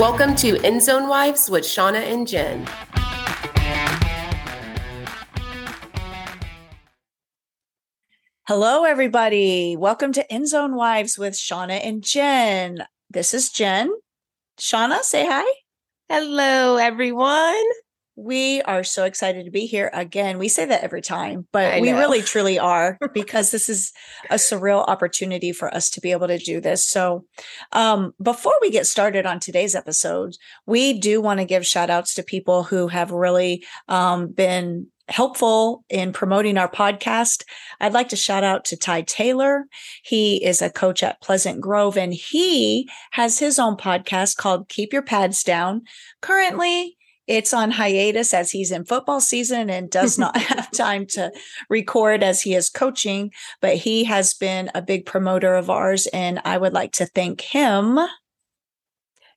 Welcome 0.00 0.34
to 0.36 0.58
End 0.64 0.82
Zone 0.82 1.08
Wives 1.08 1.50
with 1.50 1.62
Shawna 1.62 1.98
and 1.98 2.26
Jen. 2.26 2.66
Hello, 8.48 8.84
everybody. 8.84 9.76
Welcome 9.76 10.14
to 10.14 10.32
End 10.32 10.48
Zone 10.48 10.74
Wives 10.74 11.18
with 11.18 11.34
Shawna 11.34 11.86
and 11.86 12.02
Jen. 12.02 12.86
This 13.10 13.34
is 13.34 13.50
Jen. 13.50 13.92
Shawna, 14.58 15.02
say 15.02 15.26
hi. 15.26 15.44
Hello, 16.08 16.78
everyone. 16.78 17.62
We 18.16 18.60
are 18.62 18.84
so 18.84 19.04
excited 19.04 19.44
to 19.44 19.50
be 19.50 19.66
here 19.66 19.90
again. 19.94 20.38
We 20.38 20.48
say 20.48 20.64
that 20.66 20.82
every 20.82 21.00
time, 21.00 21.46
but 21.52 21.80
we 21.80 21.92
really 21.92 22.22
truly 22.22 22.58
are 22.58 22.98
because 23.14 23.50
this 23.50 23.68
is 23.68 23.92
a 24.28 24.34
surreal 24.34 24.86
opportunity 24.86 25.52
for 25.52 25.72
us 25.74 25.88
to 25.90 26.00
be 26.00 26.12
able 26.12 26.28
to 26.28 26.38
do 26.38 26.60
this. 26.60 26.86
So, 26.86 27.24
um, 27.72 28.12
before 28.22 28.54
we 28.60 28.70
get 28.70 28.86
started 28.86 29.26
on 29.26 29.40
today's 29.40 29.74
episode, 29.74 30.36
we 30.66 30.98
do 30.98 31.20
want 31.20 31.40
to 31.40 31.46
give 31.46 31.66
shout 31.66 31.88
outs 31.88 32.14
to 32.14 32.22
people 32.22 32.64
who 32.64 32.88
have 32.88 33.10
really 33.10 33.64
um, 33.88 34.28
been 34.28 34.88
helpful 35.10 35.84
in 35.88 36.12
promoting 36.12 36.56
our 36.56 36.70
podcast. 36.70 37.42
I'd 37.80 37.92
like 37.92 38.08
to 38.10 38.16
shout 38.16 38.44
out 38.44 38.64
to 38.66 38.76
Ty 38.76 39.02
Taylor. 39.02 39.66
He 40.02 40.44
is 40.44 40.62
a 40.62 40.70
coach 40.70 41.02
at 41.02 41.20
Pleasant 41.20 41.60
Grove 41.60 41.96
and 41.96 42.14
he 42.14 42.88
has 43.12 43.38
his 43.38 43.58
own 43.58 43.76
podcast 43.76 44.36
called 44.36 44.68
Keep 44.68 44.92
Your 44.92 45.02
Pads 45.02 45.42
Down. 45.42 45.82
Currently, 46.20 46.96
it's 47.30 47.54
on 47.54 47.70
hiatus 47.70 48.34
as 48.34 48.50
he's 48.50 48.72
in 48.72 48.84
football 48.84 49.20
season 49.20 49.70
and 49.70 49.88
does 49.88 50.18
not 50.18 50.36
have 50.40 50.70
time 50.72 51.06
to 51.06 51.32
record 51.70 52.24
as 52.24 52.42
he 52.42 52.54
is 52.54 52.68
coaching, 52.68 53.30
but 53.60 53.76
he 53.76 54.04
has 54.04 54.34
been 54.34 54.68
a 54.74 54.82
big 54.82 55.06
promoter 55.06 55.54
of 55.54 55.70
ours 55.70 56.08
and 56.08 56.40
I 56.44 56.58
would 56.58 56.72
like 56.72 56.92
to 56.94 57.06
thank 57.06 57.40
him. 57.40 57.98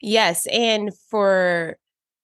Yes, 0.02 0.48
and 0.48 0.92
for 1.10 1.78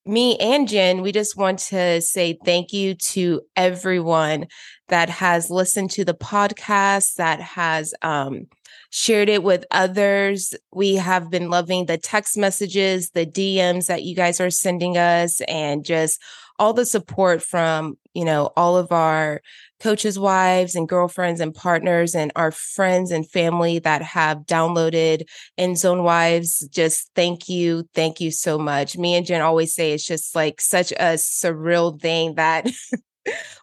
me 0.05 0.38
and 0.38 0.67
Jen, 0.67 1.02
we 1.02 1.11
just 1.11 1.38
want 1.38 1.59
to 1.59 2.01
say 2.01 2.38
thank 2.44 2.73
you 2.73 2.95
to 2.95 3.41
everyone 3.55 4.47
that 4.88 5.09
has 5.09 5.51
listened 5.51 5.91
to 5.91 6.03
the 6.03 6.16
podcast, 6.16 7.16
that 7.16 7.39
has 7.39 7.94
um, 8.01 8.47
shared 8.89 9.29
it 9.29 9.43
with 9.43 9.65
others. 9.71 10.53
We 10.73 10.95
have 10.95 11.29
been 11.29 11.49
loving 11.49 11.85
the 11.85 11.97
text 11.97 12.37
messages, 12.37 13.11
the 13.11 13.25
DMs 13.25 13.87
that 13.87 14.03
you 14.03 14.15
guys 14.15 14.39
are 14.39 14.49
sending 14.49 14.97
us, 14.97 15.41
and 15.41 15.85
just 15.85 16.21
all 16.57 16.73
the 16.73 16.85
support 16.85 17.41
from, 17.41 17.97
you 18.13 18.25
know, 18.25 18.51
all 18.57 18.75
of 18.77 18.91
our 18.91 19.41
coaches' 19.79 20.19
wives 20.19 20.75
and 20.75 20.89
girlfriends 20.89 21.39
and 21.39 21.55
partners 21.55 22.13
and 22.13 22.33
our 22.35 22.51
friends 22.51 23.11
and 23.11 23.29
family 23.29 23.79
that 23.79 24.01
have 24.01 24.39
downloaded 24.39 25.23
End 25.57 25.77
Zone 25.77 26.03
Wives. 26.03 26.67
Just 26.69 27.09
thank 27.15 27.47
you. 27.47 27.87
Thank 27.95 28.19
you 28.19 28.29
so 28.29 28.57
much. 28.57 28.97
Me 28.97 29.15
and 29.15 29.25
Jen 29.25 29.41
always 29.41 29.73
say 29.73 29.93
it's 29.93 30.05
just 30.05 30.35
like 30.35 30.59
such 30.59 30.91
a 30.91 31.15
surreal 31.15 31.99
thing 31.99 32.35
that 32.35 32.69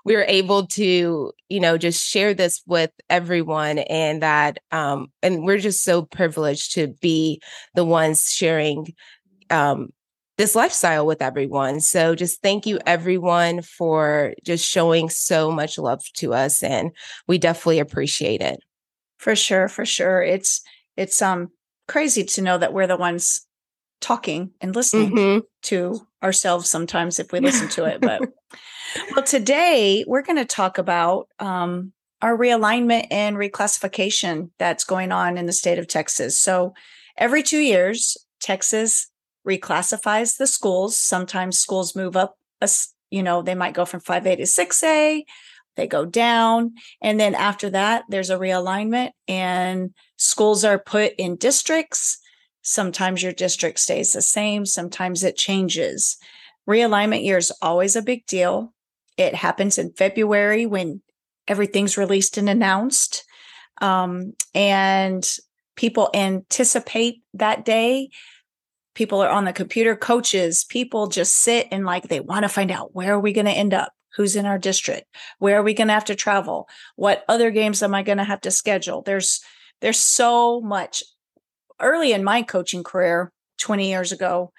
we 0.04 0.14
were 0.14 0.24
able 0.28 0.66
to 0.66 1.32
you 1.48 1.60
know 1.60 1.78
just 1.78 2.04
share 2.04 2.34
this 2.34 2.62
with 2.66 2.90
everyone 3.10 3.78
and 3.78 4.22
that 4.22 4.58
um 4.72 5.08
and 5.22 5.44
we're 5.44 5.58
just 5.58 5.82
so 5.82 6.02
privileged 6.02 6.74
to 6.74 6.88
be 7.00 7.40
the 7.74 7.84
ones 7.84 8.30
sharing 8.30 8.94
um 9.50 9.90
this 10.38 10.54
lifestyle 10.54 11.06
with 11.06 11.22
everyone. 11.22 11.80
So 11.80 12.14
just 12.14 12.42
thank 12.42 12.66
you 12.66 12.78
everyone 12.86 13.62
for 13.62 14.34
just 14.44 14.68
showing 14.68 15.08
so 15.08 15.50
much 15.50 15.78
love 15.78 16.02
to 16.14 16.34
us 16.34 16.62
and 16.62 16.90
we 17.26 17.38
definitely 17.38 17.78
appreciate 17.78 18.42
it. 18.42 18.60
For 19.18 19.34
sure 19.34 19.68
for 19.68 19.86
sure. 19.86 20.22
It's 20.22 20.60
it's 20.96 21.20
um 21.22 21.50
crazy 21.88 22.24
to 22.24 22.42
know 22.42 22.58
that 22.58 22.72
we're 22.72 22.86
the 22.86 22.96
ones 22.96 23.46
talking 24.00 24.50
and 24.60 24.74
listening 24.74 25.10
mm-hmm. 25.10 25.40
to 25.62 26.06
ourselves 26.22 26.68
sometimes 26.68 27.18
if 27.18 27.32
we 27.32 27.40
listen 27.40 27.66
to 27.68 27.84
it 27.84 27.98
but 28.00 28.20
well, 29.14 29.24
today 29.24 30.04
we're 30.06 30.22
going 30.22 30.38
to 30.38 30.44
talk 30.44 30.78
about 30.78 31.28
um, 31.38 31.92
our 32.22 32.36
realignment 32.36 33.08
and 33.10 33.36
reclassification 33.36 34.50
that's 34.58 34.84
going 34.84 35.12
on 35.12 35.38
in 35.38 35.46
the 35.46 35.52
state 35.52 35.78
of 35.78 35.88
Texas. 35.88 36.38
So, 36.38 36.74
every 37.16 37.42
two 37.42 37.58
years, 37.58 38.16
Texas 38.40 39.08
reclassifies 39.46 40.36
the 40.36 40.46
schools. 40.46 40.98
Sometimes 40.98 41.58
schools 41.58 41.96
move 41.96 42.16
up, 42.16 42.36
a, 42.60 42.68
you 43.10 43.22
know, 43.22 43.42
they 43.42 43.54
might 43.54 43.74
go 43.74 43.84
from 43.84 44.00
5A 44.00 44.36
to 44.36 44.42
6A, 44.42 45.22
they 45.76 45.86
go 45.86 46.04
down. 46.04 46.74
And 47.00 47.20
then 47.20 47.34
after 47.34 47.70
that, 47.70 48.04
there's 48.08 48.30
a 48.30 48.38
realignment 48.38 49.10
and 49.28 49.94
schools 50.16 50.64
are 50.64 50.78
put 50.78 51.12
in 51.18 51.36
districts. 51.36 52.18
Sometimes 52.62 53.22
your 53.22 53.32
district 53.32 53.78
stays 53.78 54.12
the 54.12 54.22
same, 54.22 54.66
sometimes 54.66 55.22
it 55.22 55.36
changes. 55.36 56.16
Realignment 56.68 57.24
year 57.24 57.38
is 57.38 57.52
always 57.62 57.94
a 57.94 58.02
big 58.02 58.26
deal. 58.26 58.74
It 59.16 59.34
happens 59.34 59.78
in 59.78 59.92
February 59.92 60.66
when 60.66 61.02
everything's 61.48 61.96
released 61.96 62.36
and 62.36 62.48
announced. 62.48 63.24
Um, 63.80 64.34
and 64.54 65.26
people 65.76 66.10
anticipate 66.14 67.22
that 67.34 67.64
day. 67.64 68.10
People 68.94 69.22
are 69.22 69.28
on 69.28 69.44
the 69.44 69.52
computer, 69.52 69.94
coaches, 69.94 70.64
people 70.64 71.06
just 71.06 71.36
sit 71.36 71.68
and 71.70 71.84
like 71.84 72.08
they 72.08 72.20
want 72.20 72.44
to 72.44 72.48
find 72.48 72.70
out 72.70 72.94
where 72.94 73.14
are 73.14 73.20
we 73.20 73.32
going 73.32 73.46
to 73.46 73.52
end 73.52 73.74
up? 73.74 73.92
Who's 74.16 74.36
in 74.36 74.46
our 74.46 74.58
district? 74.58 75.04
Where 75.38 75.58
are 75.58 75.62
we 75.62 75.74
going 75.74 75.88
to 75.88 75.94
have 75.94 76.06
to 76.06 76.14
travel? 76.14 76.66
What 76.96 77.22
other 77.28 77.50
games 77.50 77.82
am 77.82 77.94
I 77.94 78.02
going 78.02 78.16
to 78.16 78.24
have 78.24 78.40
to 78.42 78.50
schedule? 78.50 79.02
There's 79.02 79.42
there's 79.82 80.00
so 80.00 80.62
much 80.62 81.02
early 81.80 82.12
in 82.12 82.24
my 82.24 82.40
coaching 82.40 82.82
career 82.82 83.30
20 83.58 83.90
years 83.90 84.12
ago 84.12 84.52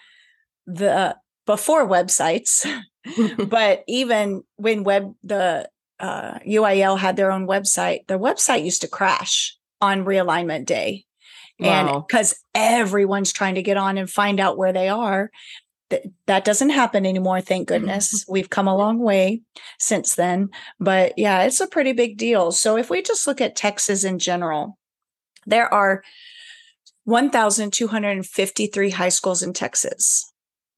the 0.68 1.16
before 1.48 1.88
websites 1.88 2.66
but 3.48 3.84
even 3.88 4.44
when 4.56 4.84
web 4.84 5.14
the 5.24 5.70
uh, 6.00 6.40
UIL 6.40 6.98
had 6.98 7.16
their 7.16 7.32
own 7.32 7.48
website, 7.48 8.08
their 8.08 8.20
website 8.20 8.64
used 8.64 8.82
to 8.82 8.88
crash 8.88 9.58
on 9.82 10.06
realignment 10.06 10.66
day. 10.66 11.06
Wow. 11.60 11.70
And 11.70 12.08
because 12.08 12.36
everyone's 12.54 13.34
trying 13.34 13.56
to 13.56 13.64
get 13.64 13.78
on 13.78 13.98
and 13.98 14.10
find 14.10 14.40
out 14.40 14.58
where 14.58 14.74
they 14.74 14.90
are, 14.90 15.32
th- 15.90 16.06
that 16.28 16.46
doesn't 16.46 16.70
happen 16.70 17.06
anymore. 17.06 17.42
Thank 17.42 17.68
goodness. 17.68 18.26
We've 18.30 18.50
come 18.50 18.68
a 18.68 18.78
long 18.78 19.00
way 19.00 19.42
since 19.80 20.16
then. 20.16 20.50
But 20.80 21.14
yeah, 21.18 21.44
it's 21.44 21.60
a 21.60 21.68
pretty 21.68 21.94
big 21.94 22.18
deal. 22.18 22.52
So 22.52 22.78
if 22.78 22.90
we 22.90 23.02
just 23.02 23.26
look 23.26 23.42
at 23.42 23.56
Texas 23.56 24.04
in 24.04 24.20
general, 24.20 24.78
there 25.46 25.74
are 25.74 26.04
1,253 27.06 28.90
high 28.92 29.10
schools 29.10 29.42
in 29.42 29.54
Texas. 29.54 30.32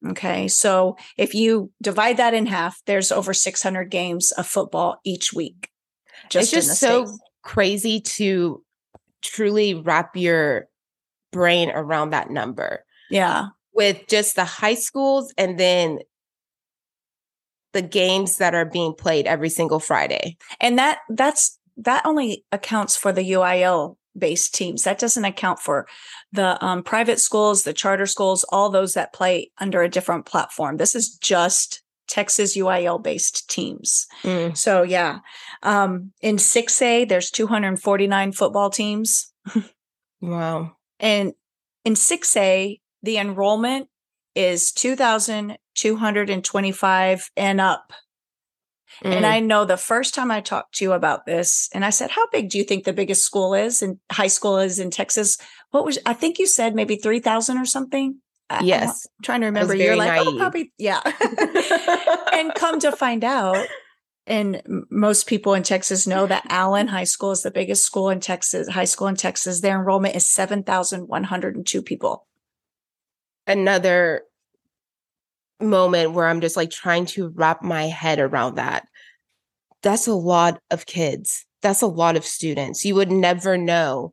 Okay. 0.08 0.48
So 0.48 0.96
if 1.18 1.34
you 1.34 1.70
divide 1.82 2.16
that 2.16 2.34
in 2.34 2.46
half, 2.46 2.80
there's 2.86 3.12
over 3.12 3.34
600 3.34 3.90
games 3.90 4.32
of 4.32 4.46
football 4.46 4.98
each 5.04 5.32
week. 5.32 5.68
Just 6.30 6.52
it's 6.52 6.66
just 6.66 6.80
so 6.80 7.04
States. 7.04 7.20
crazy 7.42 8.00
to 8.00 8.62
truly 9.22 9.74
wrap 9.74 10.16
your 10.16 10.68
brain 11.32 11.70
around 11.70 12.10
that 12.10 12.30
number. 12.30 12.84
Yeah. 13.10 13.48
With 13.74 14.06
just 14.08 14.36
the 14.36 14.44
high 14.44 14.74
schools 14.74 15.32
and 15.36 15.58
then 15.58 15.98
the 17.72 17.82
games 17.82 18.38
that 18.38 18.54
are 18.54 18.64
being 18.64 18.94
played 18.94 19.26
every 19.26 19.50
single 19.50 19.80
Friday. 19.80 20.36
And 20.60 20.78
that 20.78 20.98
that's 21.10 21.58
that 21.76 22.04
only 22.04 22.44
accounts 22.52 22.96
for 22.96 23.12
the 23.12 23.32
UIL 23.32 23.96
based 24.16 24.54
teams. 24.54 24.84
That 24.84 24.98
doesn't 24.98 25.24
account 25.24 25.60
for 25.60 25.86
the 26.32 26.62
um, 26.64 26.82
private 26.82 27.20
schools, 27.20 27.62
the 27.62 27.72
charter 27.72 28.06
schools, 28.06 28.44
all 28.50 28.70
those 28.70 28.94
that 28.94 29.12
play 29.12 29.50
under 29.58 29.82
a 29.82 29.88
different 29.88 30.26
platform. 30.26 30.76
This 30.76 30.94
is 30.94 31.16
just 31.16 31.82
Texas 32.08 32.56
UIL 32.56 33.02
based 33.02 33.48
teams. 33.48 34.06
Mm. 34.22 34.56
So 34.56 34.82
yeah, 34.82 35.20
um, 35.62 36.12
in 36.20 36.36
6A, 36.36 37.08
there's 37.08 37.30
249 37.30 38.32
football 38.32 38.70
teams. 38.70 39.32
wow. 40.20 40.76
And 40.98 41.32
in 41.84 41.94
6A, 41.94 42.80
the 43.02 43.16
enrollment 43.16 43.88
is 44.34 44.72
2,225 44.72 47.30
and 47.36 47.60
up. 47.60 47.92
Mm. 49.04 49.16
And 49.16 49.26
I 49.26 49.40
know 49.40 49.64
the 49.64 49.76
first 49.76 50.14
time 50.14 50.30
I 50.30 50.40
talked 50.40 50.74
to 50.76 50.84
you 50.84 50.92
about 50.92 51.26
this, 51.26 51.68
and 51.74 51.84
I 51.84 51.90
said, 51.90 52.10
How 52.10 52.26
big 52.28 52.50
do 52.50 52.58
you 52.58 52.64
think 52.64 52.84
the 52.84 52.92
biggest 52.92 53.24
school 53.24 53.54
is 53.54 53.82
and 53.82 53.98
high 54.10 54.26
school 54.26 54.58
is 54.58 54.78
in 54.78 54.90
Texas? 54.90 55.38
What 55.70 55.84
was, 55.84 55.98
I 56.04 56.12
think 56.12 56.38
you 56.38 56.46
said 56.46 56.74
maybe 56.74 56.96
3,000 56.96 57.58
or 57.58 57.64
something. 57.64 58.20
Yes. 58.62 59.06
I'm 59.06 59.22
trying 59.22 59.40
to 59.40 59.46
remember. 59.46 59.74
You're 59.74 59.96
like, 59.96 60.26
oh, 60.26 60.36
probably, 60.36 60.72
yeah. 60.76 61.00
and 62.32 62.52
come 62.54 62.80
to 62.80 62.90
find 62.90 63.22
out, 63.22 63.64
and 64.26 64.62
most 64.90 65.26
people 65.26 65.54
in 65.54 65.62
Texas 65.62 66.06
know 66.06 66.26
that 66.26 66.46
Allen 66.48 66.88
High 66.88 67.04
School 67.04 67.30
is 67.30 67.42
the 67.42 67.50
biggest 67.50 67.84
school 67.84 68.10
in 68.10 68.20
Texas, 68.20 68.68
high 68.68 68.84
school 68.84 69.06
in 69.06 69.16
Texas. 69.16 69.60
Their 69.60 69.78
enrollment 69.78 70.16
is 70.16 70.28
7,102 70.28 71.82
people. 71.82 72.26
Another 73.46 74.22
moment 75.60 76.12
where 76.12 76.26
I'm 76.26 76.40
just 76.40 76.56
like 76.56 76.70
trying 76.70 77.06
to 77.06 77.28
wrap 77.28 77.62
my 77.62 77.84
head 77.84 78.18
around 78.18 78.56
that. 78.56 78.86
That's 79.82 80.06
a 80.06 80.14
lot 80.14 80.60
of 80.70 80.86
kids. 80.86 81.46
That's 81.62 81.82
a 81.82 81.86
lot 81.86 82.16
of 82.16 82.24
students. 82.24 82.84
You 82.84 82.94
would 82.94 83.10
never 83.10 83.56
know 83.56 84.12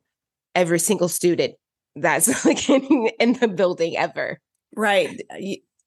every 0.54 0.78
single 0.78 1.08
student 1.08 1.54
that's 1.94 2.44
like 2.44 2.68
in, 2.68 3.10
in 3.18 3.34
the 3.34 3.48
building 3.48 3.96
ever. 3.96 4.40
Right. 4.76 5.20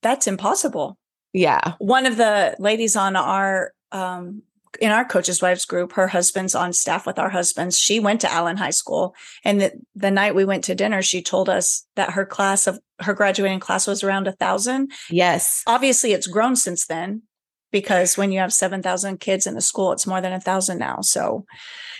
That's 0.01 0.27
impossible. 0.27 0.97
Yeah. 1.33 1.73
One 1.79 2.05
of 2.05 2.17
the 2.17 2.55
ladies 2.59 2.95
on 2.95 3.15
our 3.15 3.73
um 3.91 4.41
in 4.79 4.91
our 4.91 5.03
coaches 5.03 5.41
wives 5.41 5.65
group 5.65 5.93
her 5.93 6.07
husband's 6.07 6.55
on 6.55 6.73
staff 6.73 7.05
with 7.05 7.19
our 7.19 7.29
husbands. 7.29 7.77
She 7.77 7.99
went 7.99 8.21
to 8.21 8.31
allen 8.31 8.57
high 8.57 8.71
school 8.71 9.15
and 9.43 9.61
the, 9.61 9.73
the 9.95 10.11
night 10.11 10.35
we 10.35 10.45
went 10.45 10.63
to 10.65 10.75
dinner 10.75 11.01
she 11.01 11.21
told 11.21 11.49
us 11.49 11.85
that 11.95 12.11
her 12.11 12.25
class 12.25 12.67
of 12.67 12.79
her 12.99 13.13
graduating 13.13 13.59
class 13.59 13.87
was 13.87 14.03
around 14.03 14.27
a 14.27 14.31
thousand. 14.31 14.91
Yes. 15.09 15.63
Obviously 15.67 16.13
it's 16.13 16.27
grown 16.27 16.55
since 16.55 16.85
then 16.85 17.23
because 17.71 18.17
when 18.17 18.31
you 18.31 18.39
have 18.39 18.53
7000 18.53 19.19
kids 19.19 19.45
in 19.45 19.57
a 19.57 19.61
school 19.61 19.91
it's 19.91 20.07
more 20.07 20.21
than 20.21 20.33
a 20.33 20.39
thousand 20.39 20.77
now. 20.77 21.01
So 21.01 21.45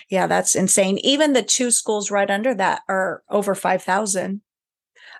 yeah 0.08 0.26
that's 0.26 0.54
insane. 0.54 0.98
Even 0.98 1.32
the 1.32 1.42
two 1.42 1.70
schools 1.70 2.10
right 2.10 2.30
under 2.30 2.54
that 2.54 2.82
are 2.88 3.22
over 3.28 3.54
5000 3.54 4.40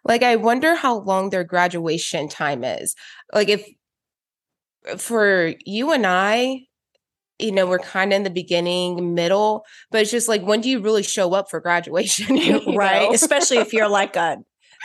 like 0.05 0.25
i 0.25 0.35
wonder 0.35 0.75
how 0.75 0.99
long 0.99 1.31
their 1.31 1.45
graduation 1.45 2.29
time 2.29 2.65
is. 2.65 2.95
Like 3.33 3.49
if 3.49 3.67
for 4.99 5.55
you 5.65 5.93
and 5.93 6.07
I, 6.07 6.67
you 7.43 7.53
know, 7.53 7.67
we're 7.67 7.79
kind 7.79 8.13
of 8.13 8.17
in 8.17 8.23
the 8.23 8.31
beginning, 8.31 9.15
middle, 9.15 9.65
but 9.91 10.03
it's 10.03 10.11
just 10.11 10.29
like, 10.29 10.43
when 10.43 10.61
do 10.61 10.69
you 10.69 10.81
really 10.81 11.03
show 11.03 11.35
up 11.35 11.51
for 11.51 11.61
graduation? 11.61 12.37
right. 12.77 13.09
Know? 13.09 13.13
Especially 13.13 13.59
if 13.59 13.73
you're 13.73 13.89
like 13.89 14.17
a, 14.17 14.39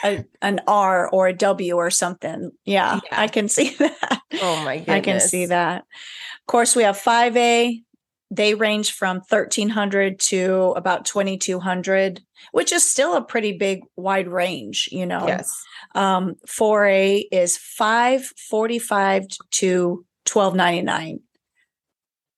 a, 0.03 0.25
an 0.41 0.61
R 0.67 1.09
or 1.09 1.27
a 1.27 1.33
W 1.33 1.75
or 1.75 1.89
something. 1.89 2.51
Yeah, 2.65 2.99
yeah, 3.03 3.21
I 3.21 3.27
can 3.27 3.49
see 3.49 3.75
that. 3.79 4.21
Oh 4.41 4.63
my 4.63 4.77
goodness. 4.77 4.95
I 4.95 5.01
can 5.01 5.19
see 5.19 5.45
that. 5.47 5.81
Of 5.81 6.47
course, 6.47 6.75
we 6.75 6.83
have 6.83 6.97
5A. 6.97 7.83
They 8.29 8.55
range 8.55 8.91
from 8.91 9.21
1300 9.29 10.19
to 10.19 10.73
about 10.75 11.05
2200, 11.05 12.21
which 12.51 12.73
is 12.73 12.89
still 12.89 13.15
a 13.15 13.21
pretty 13.21 13.53
big 13.53 13.81
wide 13.95 14.27
range, 14.27 14.89
you 14.91 15.05
know. 15.05 15.25
Yes. 15.27 15.49
Um, 15.95 16.35
4A 16.45 17.23
is 17.31 17.57
545 17.57 19.27
to 19.51 20.05
1299. 20.25 21.21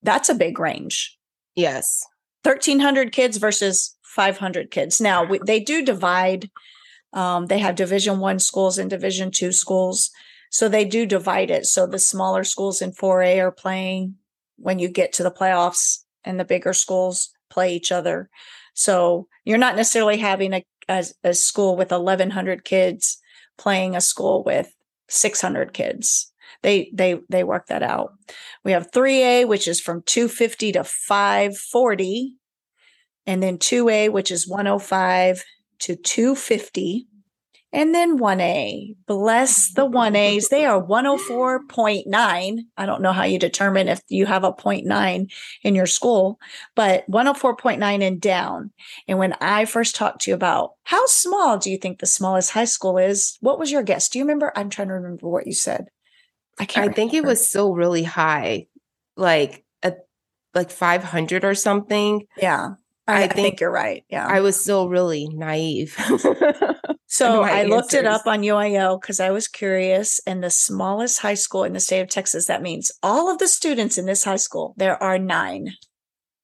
That's 0.04 0.30
a 0.30 0.36
big 0.36 0.60
range. 0.60 1.18
Yes. 1.56 2.06
1300 2.44 3.12
kids 3.12 3.38
versus 3.38 3.96
500 4.04 4.72
kids. 4.72 5.02
Now 5.02 5.24
we, 5.24 5.40
they 5.46 5.60
do 5.60 5.84
divide. 5.84 6.50
Um, 7.14 7.48
they 7.48 7.60
have 7.60 7.76
division 7.76 8.20
one 8.20 8.40
schools 8.40 8.78
and 8.78 8.90
division 8.90 9.32
two 9.32 9.52
schools. 9.52 10.12
So 10.52 10.68
they 10.68 10.86
do 10.86 11.06
divide 11.06 11.52
it. 11.52 11.66
So 11.66 11.86
the 11.86 12.00
smaller 12.00 12.44
schools 12.44 12.82
in 12.82 12.92
4A 12.92 13.40
are 13.40 13.52
playing 13.52 14.16
when 14.58 14.80
you 14.80 14.90
get 14.90 15.14
to 15.14 15.24
the 15.24 15.32
playoffs 15.32 16.04
and 16.24 16.40
the 16.40 16.46
bigger 16.46 16.74
schools 16.74 17.30
play 17.50 17.76
each 17.76 17.92
other. 17.92 18.30
So 18.74 19.28
you're 19.44 19.58
not 19.58 19.76
necessarily 19.76 20.18
having 20.18 20.54
a, 20.54 20.66
a, 20.88 21.06
a 21.24 21.34
school 21.34 21.76
with 21.76 21.92
1100 21.92 22.64
kids 22.64 23.20
playing 23.58 23.96
a 23.96 24.02
school 24.02 24.44
with 24.44 24.74
600 25.10 25.74
kids. 25.74 26.32
They 26.62 26.92
they 26.94 27.20
they 27.30 27.44
work 27.44 27.68
that 27.68 27.84
out. 27.84 28.14
We 28.64 28.72
have 28.74 28.92
3A 28.92 29.48
which 29.48 29.68
is 29.68 29.80
from 29.80 30.04
250 30.04 30.74
to 30.74 30.84
540 30.84 32.36
and 33.26 33.42
then 33.42 33.58
2A 33.58 34.12
which 34.12 34.32
is 34.32 34.48
105 34.48 35.44
to 35.80 35.96
250 35.96 37.08
and 37.72 37.94
then 37.94 38.18
1A, 38.18 38.96
bless 39.06 39.72
the 39.74 39.88
1As. 39.88 40.50
They 40.50 40.66
are 40.66 40.82
104.9. 40.82 42.60
I 42.78 42.86
don't 42.86 43.02
know 43.02 43.12
how 43.12 43.24
you 43.24 43.38
determine 43.38 43.88
if 43.88 44.02
you 44.08 44.26
have 44.26 44.44
a 44.44 44.52
0.9 44.52 45.32
in 45.62 45.76
your 45.76 45.86
school, 45.86 46.40
but 46.76 47.10
104.9 47.10 48.04
and 48.04 48.20
down. 48.20 48.72
And 49.08 49.20
when 49.20 49.34
I 49.40 49.66
first 49.66 49.96
talked 49.96 50.22
to 50.22 50.32
you 50.32 50.36
about 50.36 50.72
how 50.84 51.06
small 51.06 51.60
do 51.60 51.70
you 51.70 51.78
think 51.78 52.00
the 52.00 52.08
smallest 52.08 52.52
high 52.52 52.66
school 52.66 52.98
is, 52.98 53.38
what 53.42 53.60
was 53.60 53.72
your 53.72 53.84
guess? 53.84 54.10
Do 54.10 54.18
you 54.18 54.26
remember? 54.26 54.52
I'm 54.56 54.72
trying 54.72 54.88
to 54.88 54.96
remember 54.96 55.30
what 55.30 55.46
you 55.46 55.54
said. 55.54 55.90
I 56.60 56.66
can't. 56.66 56.90
I 56.90 56.94
think 56.94 57.14
it 57.14 57.24
was 57.24 57.48
still 57.48 57.74
really 57.74 58.04
high, 58.04 58.68
like 59.16 59.64
a, 59.84 59.94
like 60.54 60.72
500 60.72 61.46
or 61.46 61.56
something. 61.56 62.28
Yeah. 62.38 62.72
I, 63.08 63.16
I, 63.16 63.20
think, 63.22 63.32
I 63.32 63.36
think 63.36 63.60
you're 63.60 63.72
right. 63.72 64.04
Yeah. 64.10 64.28
I 64.28 64.42
was 64.42 64.60
still 64.60 64.90
really 64.90 65.28
naive. 65.30 65.98
So 67.12 67.42
I 67.42 67.62
answers. 67.62 67.70
looked 67.70 67.94
it 67.96 68.06
up 68.06 68.28
on 68.28 68.44
UIL 68.44 69.02
because 69.02 69.20
I 69.20 69.32
was 69.32 69.48
curious. 69.48 70.22
And 70.28 70.44
the 70.44 70.52
smallest 70.52 71.20
high 71.20 71.34
school 71.34 71.64
in 71.64 71.74
the 71.74 71.80
state 71.80 72.02
of 72.02 72.08
Texas, 72.08 72.46
that 72.46 72.62
means 72.62 72.92
all 73.02 73.32
of 73.32 73.40
the 73.40 73.48
students 73.48 73.98
in 73.98 74.06
this 74.06 74.24
high 74.24 74.36
school, 74.36 74.76
there 74.78 75.02
are 75.02 75.18
nine 75.18 75.74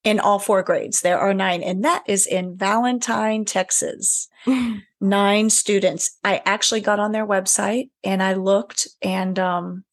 in 0.03 0.19
all 0.19 0.39
four 0.39 0.63
grades. 0.63 1.01
There 1.01 1.19
are 1.19 1.35
nine, 1.35 1.61
and 1.61 1.83
that 1.85 2.03
is 2.07 2.25
in 2.25 2.57
Valentine, 2.57 3.45
Texas. 3.45 4.27
nine 4.99 5.51
students. 5.51 6.17
I 6.23 6.41
actually 6.45 6.81
got 6.81 6.99
on 6.99 7.11
their 7.11 7.27
website 7.27 7.89
and 8.03 8.23
I 8.23 8.33
looked, 8.33 8.87
and 9.03 9.37
um, 9.37 9.83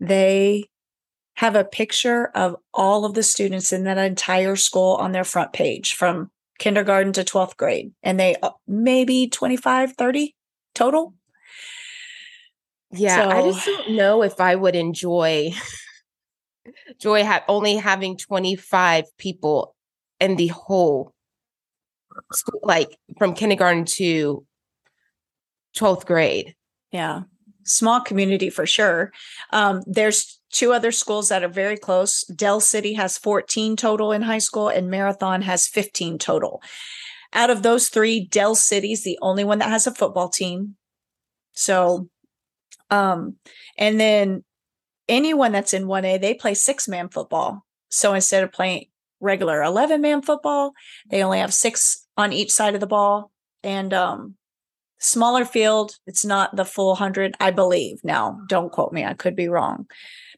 they 0.00 0.64
have 1.36 1.56
a 1.56 1.64
picture 1.64 2.26
of 2.34 2.56
all 2.72 3.04
of 3.04 3.14
the 3.14 3.22
students 3.22 3.72
in 3.72 3.84
that 3.84 3.98
entire 3.98 4.56
school 4.56 4.94
on 4.94 5.12
their 5.12 5.24
front 5.24 5.52
page 5.52 5.94
from 5.94 6.30
kindergarten 6.58 7.12
to 7.12 7.24
12th 7.24 7.56
grade 7.56 7.92
and 8.02 8.18
they 8.18 8.36
uh, 8.42 8.50
maybe 8.66 9.28
25 9.28 9.92
30 9.92 10.34
total. 10.74 11.14
Yeah 12.92 13.22
so, 13.22 13.28
i 13.28 13.42
just 13.42 13.66
don't 13.66 13.90
know 13.90 14.22
if 14.22 14.40
i 14.40 14.54
would 14.54 14.76
enjoy 14.76 15.52
joy 17.00 17.24
ha- 17.24 17.44
only 17.48 17.76
having 17.76 18.16
25 18.16 19.06
people 19.18 19.74
in 20.20 20.36
the 20.36 20.48
whole 20.48 21.12
school 22.32 22.60
like 22.62 22.96
from 23.18 23.34
kindergarten 23.34 23.84
to 23.84 24.46
12th 25.76 26.06
grade. 26.06 26.54
Yeah 26.92 27.22
small 27.64 28.00
community 28.00 28.50
for 28.50 28.66
sure 28.66 29.12
um, 29.52 29.82
there's 29.86 30.40
two 30.54 30.72
other 30.72 30.92
schools 30.92 31.28
that 31.28 31.42
are 31.42 31.48
very 31.48 31.76
close. 31.76 32.22
Dell 32.24 32.60
City 32.60 32.94
has 32.94 33.18
14 33.18 33.76
total 33.76 34.12
in 34.12 34.22
high 34.22 34.38
school, 34.38 34.68
and 34.68 34.88
Marathon 34.88 35.42
has 35.42 35.66
15 35.66 36.16
total. 36.18 36.62
Out 37.32 37.50
of 37.50 37.62
those 37.62 37.88
three, 37.88 38.24
Dell 38.24 38.54
City's 38.54 39.02
the 39.02 39.18
only 39.20 39.42
one 39.42 39.58
that 39.58 39.68
has 39.68 39.86
a 39.86 39.94
football 39.94 40.28
team. 40.28 40.76
So, 41.52 42.08
um, 42.90 43.36
and 43.76 43.98
then 43.98 44.44
anyone 45.08 45.50
that's 45.50 45.74
in 45.74 45.86
1A, 45.86 46.20
they 46.20 46.34
play 46.34 46.54
six 46.54 46.86
man 46.86 47.08
football. 47.08 47.66
So 47.88 48.14
instead 48.14 48.44
of 48.44 48.52
playing 48.52 48.86
regular 49.20 49.62
11 49.62 50.00
man 50.00 50.22
football, 50.22 50.72
they 51.10 51.22
only 51.24 51.40
have 51.40 51.52
six 51.52 52.06
on 52.16 52.32
each 52.32 52.52
side 52.52 52.74
of 52.74 52.80
the 52.80 52.86
ball. 52.86 53.32
And 53.64 53.92
um, 53.92 54.36
smaller 55.04 55.44
field, 55.44 55.96
it's 56.06 56.24
not 56.24 56.56
the 56.56 56.64
full 56.64 56.88
100, 56.88 57.34
I 57.40 57.50
believe. 57.50 58.02
Now, 58.02 58.40
don't 58.48 58.72
quote 58.72 58.92
me, 58.92 59.04
I 59.04 59.14
could 59.14 59.36
be 59.36 59.48
wrong. 59.48 59.86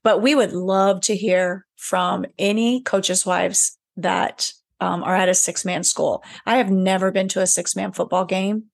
But 0.03 0.23
we 0.23 0.35
would 0.35 0.53
love 0.53 1.01
to 1.03 1.17
hear 1.17 1.67
from 1.77 2.27
any 2.39 2.81
coaches' 2.83 3.27
wives 3.27 3.79
that 3.97 4.53
um, 4.81 5.03
are 5.03 5.15
at 5.15 5.29
a 5.29 5.35
six 5.35 5.65
man 5.65 5.85
school. 5.85 6.23
I 6.45 6.57
have 6.57 6.71
never 6.71 7.11
been 7.11 7.29
to 7.29 7.41
a 7.41 7.47
six 7.47 7.75
man 7.75 7.93
football 7.93 8.25
game. 8.25 8.65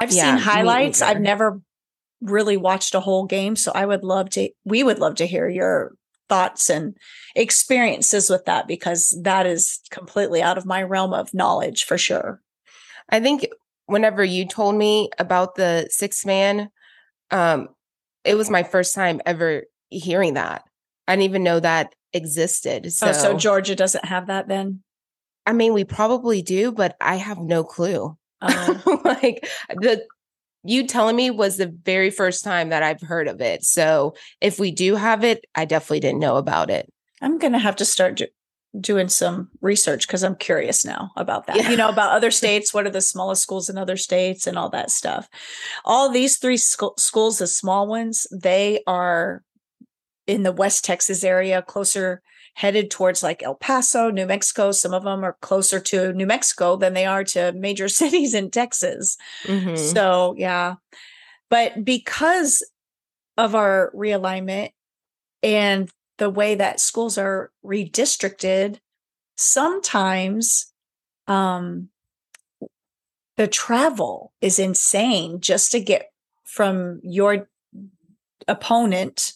I've 0.00 0.12
yeah, 0.12 0.36
seen 0.36 0.42
highlights. 0.42 1.02
I've 1.02 1.20
never 1.20 1.60
really 2.20 2.56
watched 2.56 2.94
a 2.94 3.00
whole 3.00 3.26
game. 3.26 3.56
So 3.56 3.72
I 3.74 3.86
would 3.86 4.04
love 4.04 4.30
to, 4.30 4.50
we 4.64 4.82
would 4.82 4.98
love 4.98 5.16
to 5.16 5.26
hear 5.26 5.48
your 5.48 5.92
thoughts 6.28 6.70
and 6.70 6.96
experiences 7.34 8.30
with 8.30 8.44
that 8.46 8.66
because 8.66 9.18
that 9.22 9.46
is 9.46 9.80
completely 9.90 10.40
out 10.42 10.56
of 10.56 10.64
my 10.64 10.82
realm 10.82 11.12
of 11.12 11.34
knowledge 11.34 11.84
for 11.84 11.98
sure. 11.98 12.40
I 13.08 13.20
think 13.20 13.46
whenever 13.92 14.24
you 14.24 14.46
told 14.46 14.74
me 14.74 15.10
about 15.18 15.54
the 15.54 15.86
six 15.90 16.24
man, 16.24 16.68
um, 17.30 17.68
it 18.24 18.34
was 18.34 18.50
my 18.50 18.62
first 18.62 18.94
time 18.94 19.20
ever 19.26 19.64
hearing 19.90 20.34
that. 20.34 20.62
I 21.06 21.16
didn't 21.16 21.24
even 21.24 21.42
know 21.44 21.60
that 21.60 21.94
existed. 22.12 22.92
So, 22.92 23.08
oh, 23.08 23.12
so 23.12 23.36
Georgia 23.36 23.74
doesn't 23.74 24.04
have 24.04 24.26
that 24.26 24.48
then? 24.48 24.82
I 25.44 25.52
mean, 25.52 25.74
we 25.74 25.84
probably 25.84 26.42
do, 26.42 26.72
but 26.72 26.96
I 27.00 27.16
have 27.16 27.38
no 27.38 27.64
clue. 27.64 28.16
Um, 28.40 28.82
like 29.04 29.48
the 29.68 30.06
you 30.64 30.86
telling 30.86 31.16
me 31.16 31.30
was 31.30 31.56
the 31.56 31.74
very 31.84 32.10
first 32.10 32.44
time 32.44 32.68
that 32.68 32.82
I've 32.82 33.00
heard 33.00 33.26
of 33.26 33.40
it. 33.40 33.64
So 33.64 34.14
if 34.40 34.60
we 34.60 34.70
do 34.70 34.94
have 34.94 35.24
it, 35.24 35.44
I 35.56 35.64
definitely 35.64 36.00
didn't 36.00 36.20
know 36.20 36.36
about 36.36 36.70
it. 36.70 36.88
I'm 37.20 37.38
going 37.38 37.52
to 37.52 37.58
have 37.58 37.76
to 37.76 37.84
start 37.84 38.20
doing 38.80 39.08
some 39.08 39.50
research 39.60 40.06
because 40.06 40.22
I'm 40.22 40.36
curious 40.36 40.84
now 40.84 41.10
about 41.16 41.46
that. 41.46 41.56
Yeah. 41.56 41.70
You 41.70 41.76
know, 41.76 41.88
about 41.88 42.12
other 42.12 42.30
states, 42.40 42.72
what 42.72 42.86
are 42.86 42.90
the 42.90 43.00
smallest 43.00 43.42
schools 43.42 43.68
in 43.68 43.76
other 43.76 43.96
states 43.96 44.46
and 44.46 44.56
all 44.56 44.70
that 44.70 44.90
stuff. 44.90 45.28
All 45.84 46.10
these 46.10 46.38
three 46.38 46.56
sc- 46.56 46.98
schools, 46.98 47.38
the 47.38 47.46
small 47.46 47.86
ones, 47.86 48.26
they 48.32 48.82
are 48.86 49.42
in 50.26 50.42
the 50.42 50.52
West 50.52 50.84
Texas 50.84 51.24
area, 51.24 51.62
closer 51.62 52.22
headed 52.54 52.90
towards 52.90 53.22
like 53.22 53.42
El 53.42 53.54
Paso, 53.54 54.10
New 54.10 54.26
Mexico. 54.26 54.72
Some 54.72 54.92
of 54.92 55.04
them 55.04 55.24
are 55.24 55.36
closer 55.40 55.80
to 55.80 56.12
New 56.12 56.26
Mexico 56.26 56.76
than 56.76 56.94
they 56.94 57.06
are 57.06 57.24
to 57.24 57.52
major 57.52 57.88
cities 57.88 58.34
in 58.34 58.50
Texas. 58.50 59.16
Mm-hmm. 59.44 59.76
So, 59.76 60.34
yeah. 60.36 60.74
But 61.50 61.84
because 61.84 62.66
of 63.36 63.54
our 63.54 63.90
realignment 63.94 64.70
and 65.42 65.90
the 66.18 66.30
way 66.30 66.54
that 66.54 66.80
schools 66.80 67.18
are 67.18 67.50
redistricted, 67.64 68.78
sometimes 69.36 70.72
um, 71.26 71.88
the 73.36 73.46
travel 73.46 74.32
is 74.40 74.58
insane 74.58 75.40
just 75.40 75.72
to 75.72 75.80
get 75.80 76.12
from 76.44 77.00
your 77.02 77.48
opponent 78.46 79.32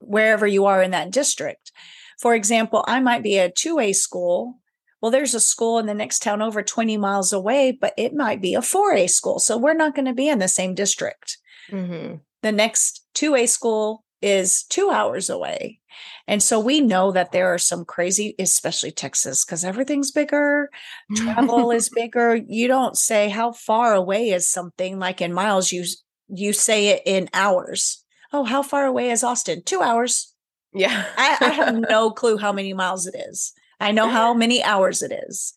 wherever 0.00 0.46
you 0.46 0.66
are 0.66 0.82
in 0.82 0.90
that 0.92 1.10
district. 1.10 1.72
For 2.18 2.34
example, 2.34 2.84
I 2.86 3.00
might 3.00 3.22
be 3.22 3.38
a 3.38 3.50
2A 3.50 3.94
school. 3.94 4.58
Well, 5.00 5.10
there's 5.10 5.34
a 5.34 5.40
school 5.40 5.78
in 5.78 5.86
the 5.86 5.94
next 5.94 6.22
town 6.22 6.40
over 6.40 6.62
20 6.62 6.96
miles 6.96 7.32
away, 7.32 7.72
but 7.72 7.92
it 7.96 8.14
might 8.14 8.40
be 8.40 8.54
a 8.54 8.60
4A 8.60 9.10
school. 9.10 9.38
So 9.38 9.58
we're 9.58 9.74
not 9.74 9.94
going 9.94 10.06
to 10.06 10.14
be 10.14 10.28
in 10.28 10.38
the 10.38 10.48
same 10.48 10.74
district. 10.74 11.38
Mm-hmm. 11.70 12.16
The 12.42 12.52
next 12.52 13.04
2A 13.14 13.48
school 13.48 14.04
is 14.22 14.64
two 14.64 14.90
hours 14.90 15.28
away. 15.28 15.80
And 16.26 16.42
so 16.42 16.60
we 16.60 16.80
know 16.80 17.12
that 17.12 17.32
there 17.32 17.52
are 17.52 17.58
some 17.58 17.84
crazy, 17.84 18.34
especially 18.38 18.92
Texas, 18.92 19.44
because 19.44 19.64
everything's 19.64 20.10
bigger, 20.10 20.70
travel 21.16 21.70
is 21.70 21.88
bigger. 21.94 22.36
You 22.36 22.68
don't 22.68 22.96
say 22.96 23.28
how 23.28 23.52
far 23.52 23.94
away 23.94 24.30
is 24.30 24.48
something 24.48 24.98
like 24.98 25.20
in 25.20 25.32
miles, 25.32 25.72
you 25.72 25.84
you 26.28 26.52
say 26.52 26.88
it 26.88 27.02
in 27.04 27.28
hours. 27.34 28.02
Oh, 28.32 28.44
how 28.44 28.62
far 28.62 28.86
away 28.86 29.10
is 29.10 29.22
Austin? 29.22 29.62
Two 29.64 29.82
hours. 29.82 30.32
Yeah. 30.72 31.04
I, 31.16 31.36
I 31.40 31.48
have 31.50 31.74
no 31.90 32.10
clue 32.10 32.38
how 32.38 32.52
many 32.52 32.72
miles 32.72 33.06
it 33.06 33.14
is. 33.28 33.52
I 33.80 33.90
know 33.90 34.08
how 34.08 34.32
many 34.32 34.62
hours 34.62 35.02
it 35.02 35.12
is. 35.28 35.52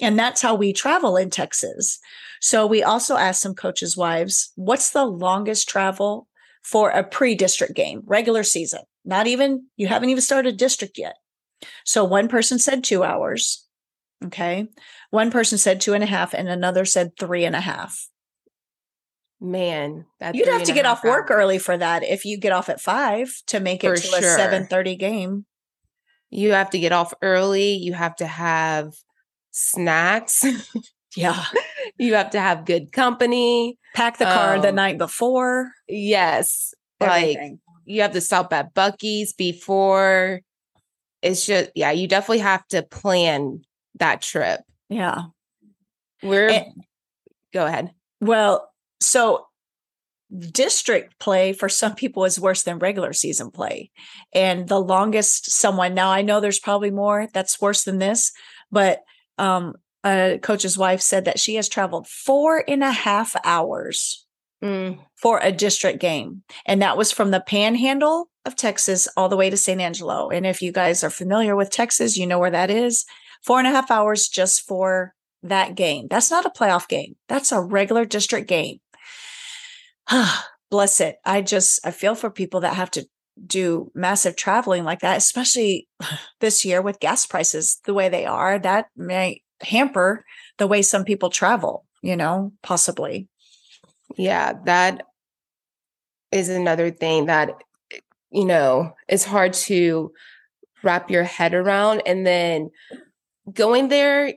And 0.00 0.18
that's 0.18 0.42
how 0.42 0.54
we 0.54 0.72
travel 0.72 1.16
in 1.16 1.30
Texas. 1.30 1.98
So 2.40 2.66
we 2.66 2.82
also 2.82 3.16
asked 3.16 3.40
some 3.40 3.54
coaches' 3.54 3.96
wives, 3.96 4.52
what's 4.54 4.90
the 4.90 5.06
longest 5.06 5.68
travel 5.68 6.28
for 6.62 6.90
a 6.90 7.04
pre 7.04 7.34
district 7.34 7.74
game, 7.74 8.02
regular 8.06 8.42
season? 8.42 8.82
Not 9.04 9.26
even, 9.26 9.66
you 9.76 9.86
haven't 9.86 10.10
even 10.10 10.22
started 10.22 10.56
district 10.56 10.98
yet. 10.98 11.16
So 11.84 12.04
one 12.04 12.28
person 12.28 12.58
said 12.58 12.84
two 12.84 13.02
hours. 13.02 13.66
Okay. 14.24 14.68
One 15.10 15.30
person 15.30 15.58
said 15.58 15.80
two 15.80 15.94
and 15.94 16.04
a 16.04 16.06
half, 16.06 16.34
and 16.34 16.48
another 16.48 16.84
said 16.84 17.12
three 17.18 17.44
and 17.44 17.56
a 17.56 17.60
half. 17.60 18.08
Man, 19.40 20.04
you'd 20.34 20.48
have 20.48 20.64
to 20.64 20.72
get 20.72 20.84
off 20.84 21.02
hours. 21.02 21.10
work 21.10 21.30
early 21.30 21.58
for 21.58 21.76
that 21.76 22.02
if 22.02 22.26
you 22.26 22.36
get 22.36 22.52
off 22.52 22.68
at 22.68 22.80
five 22.80 23.32
to 23.46 23.58
make 23.58 23.82
it 23.82 23.88
for 23.88 23.96
to 23.96 24.02
sure. 24.02 24.18
a 24.18 24.22
seven 24.22 24.66
thirty 24.66 24.96
game. 24.96 25.46
You 26.28 26.52
have 26.52 26.70
to 26.70 26.78
get 26.78 26.92
off 26.92 27.14
early. 27.22 27.72
You 27.72 27.94
have 27.94 28.16
to 28.16 28.26
have 28.26 28.92
snacks. 29.50 30.44
yeah. 31.16 31.44
You 31.98 32.14
have 32.14 32.30
to 32.30 32.40
have 32.40 32.64
good 32.64 32.92
company. 32.92 33.76
Pack 33.94 34.16
the 34.16 34.24
car 34.24 34.56
um, 34.56 34.62
the 34.62 34.72
night 34.72 34.96
before. 34.96 35.70
Yes. 35.86 36.72
Everything. 36.98 37.50
Like 37.50 37.74
you 37.84 38.00
have 38.00 38.12
to 38.12 38.22
stop 38.22 38.52
at 38.54 38.72
Buc-ee's 38.72 39.34
before. 39.34 40.40
It's 41.20 41.44
just, 41.44 41.72
yeah, 41.74 41.90
you 41.90 42.08
definitely 42.08 42.38
have 42.38 42.66
to 42.68 42.82
plan 42.82 43.62
that 43.98 44.22
trip. 44.22 44.60
Yeah. 44.88 45.24
We're, 46.22 46.64
go 47.52 47.66
ahead. 47.66 47.92
Well, 48.20 48.70
so 49.00 49.46
district 50.38 51.18
play 51.18 51.52
for 51.52 51.68
some 51.68 51.94
people 51.94 52.24
is 52.24 52.38
worse 52.40 52.62
than 52.62 52.78
regular 52.78 53.12
season 53.12 53.50
play. 53.50 53.90
And 54.32 54.68
the 54.68 54.80
longest 54.80 55.50
someone, 55.50 55.94
now 55.94 56.10
I 56.10 56.22
know 56.22 56.40
there's 56.40 56.60
probably 56.60 56.90
more 56.90 57.28
that's 57.32 57.60
worse 57.60 57.84
than 57.84 57.98
this, 57.98 58.32
but 58.70 59.02
um, 59.38 59.74
a 60.04 60.38
coach's 60.42 60.78
wife 60.78 61.00
said 61.00 61.24
that 61.24 61.38
she 61.38 61.56
has 61.56 61.68
traveled 61.68 62.06
four 62.08 62.64
and 62.66 62.82
a 62.82 62.90
half 62.90 63.36
hours 63.44 64.26
mm. 64.62 64.98
for 65.16 65.40
a 65.42 65.52
district 65.52 66.00
game. 66.00 66.42
And 66.66 66.82
that 66.82 66.96
was 66.96 67.12
from 67.12 67.30
the 67.30 67.40
panhandle 67.40 68.30
of 68.44 68.56
Texas 68.56 69.08
all 69.16 69.28
the 69.28 69.36
way 69.36 69.50
to 69.50 69.56
San 69.56 69.80
Angelo. 69.80 70.30
And 70.30 70.46
if 70.46 70.62
you 70.62 70.72
guys 70.72 71.04
are 71.04 71.10
familiar 71.10 71.56
with 71.56 71.70
Texas, 71.70 72.16
you 72.16 72.26
know 72.26 72.38
where 72.38 72.50
that 72.50 72.70
is. 72.70 73.04
Four 73.44 73.58
and 73.58 73.66
a 73.66 73.70
half 73.70 73.90
hours 73.90 74.28
just 74.28 74.66
for 74.66 75.14
that 75.42 75.74
game. 75.74 76.06
That's 76.10 76.30
not 76.30 76.46
a 76.46 76.50
playoff 76.50 76.88
game. 76.88 77.16
That's 77.28 77.52
a 77.52 77.60
regular 77.60 78.04
district 78.04 78.48
game. 78.48 78.80
bless 80.70 81.00
it. 81.00 81.16
I 81.24 81.42
just, 81.42 81.84
I 81.84 81.90
feel 81.90 82.14
for 82.14 82.30
people 82.30 82.60
that 82.60 82.74
have 82.74 82.90
to 82.92 83.06
do 83.46 83.90
massive 83.94 84.36
traveling 84.36 84.84
like 84.84 85.00
that, 85.00 85.16
especially 85.16 85.88
this 86.40 86.64
year 86.64 86.82
with 86.82 87.00
gas 87.00 87.26
prices 87.26 87.80
the 87.84 87.94
way 87.94 88.08
they 88.08 88.26
are. 88.26 88.58
That 88.58 88.86
may 88.96 89.42
hamper 89.62 90.24
the 90.58 90.66
way 90.66 90.82
some 90.82 91.04
people 91.04 91.30
travel, 91.30 91.84
you 92.02 92.16
know, 92.16 92.52
possibly. 92.62 93.28
Yeah, 94.16 94.54
that 94.64 95.06
is 96.32 96.48
another 96.48 96.90
thing 96.90 97.26
that, 97.26 97.62
you 98.30 98.44
know, 98.44 98.94
is 99.08 99.24
hard 99.24 99.52
to 99.52 100.12
wrap 100.82 101.10
your 101.10 101.24
head 101.24 101.54
around. 101.54 102.02
And 102.06 102.26
then 102.26 102.70
going 103.52 103.88
there, 103.88 104.34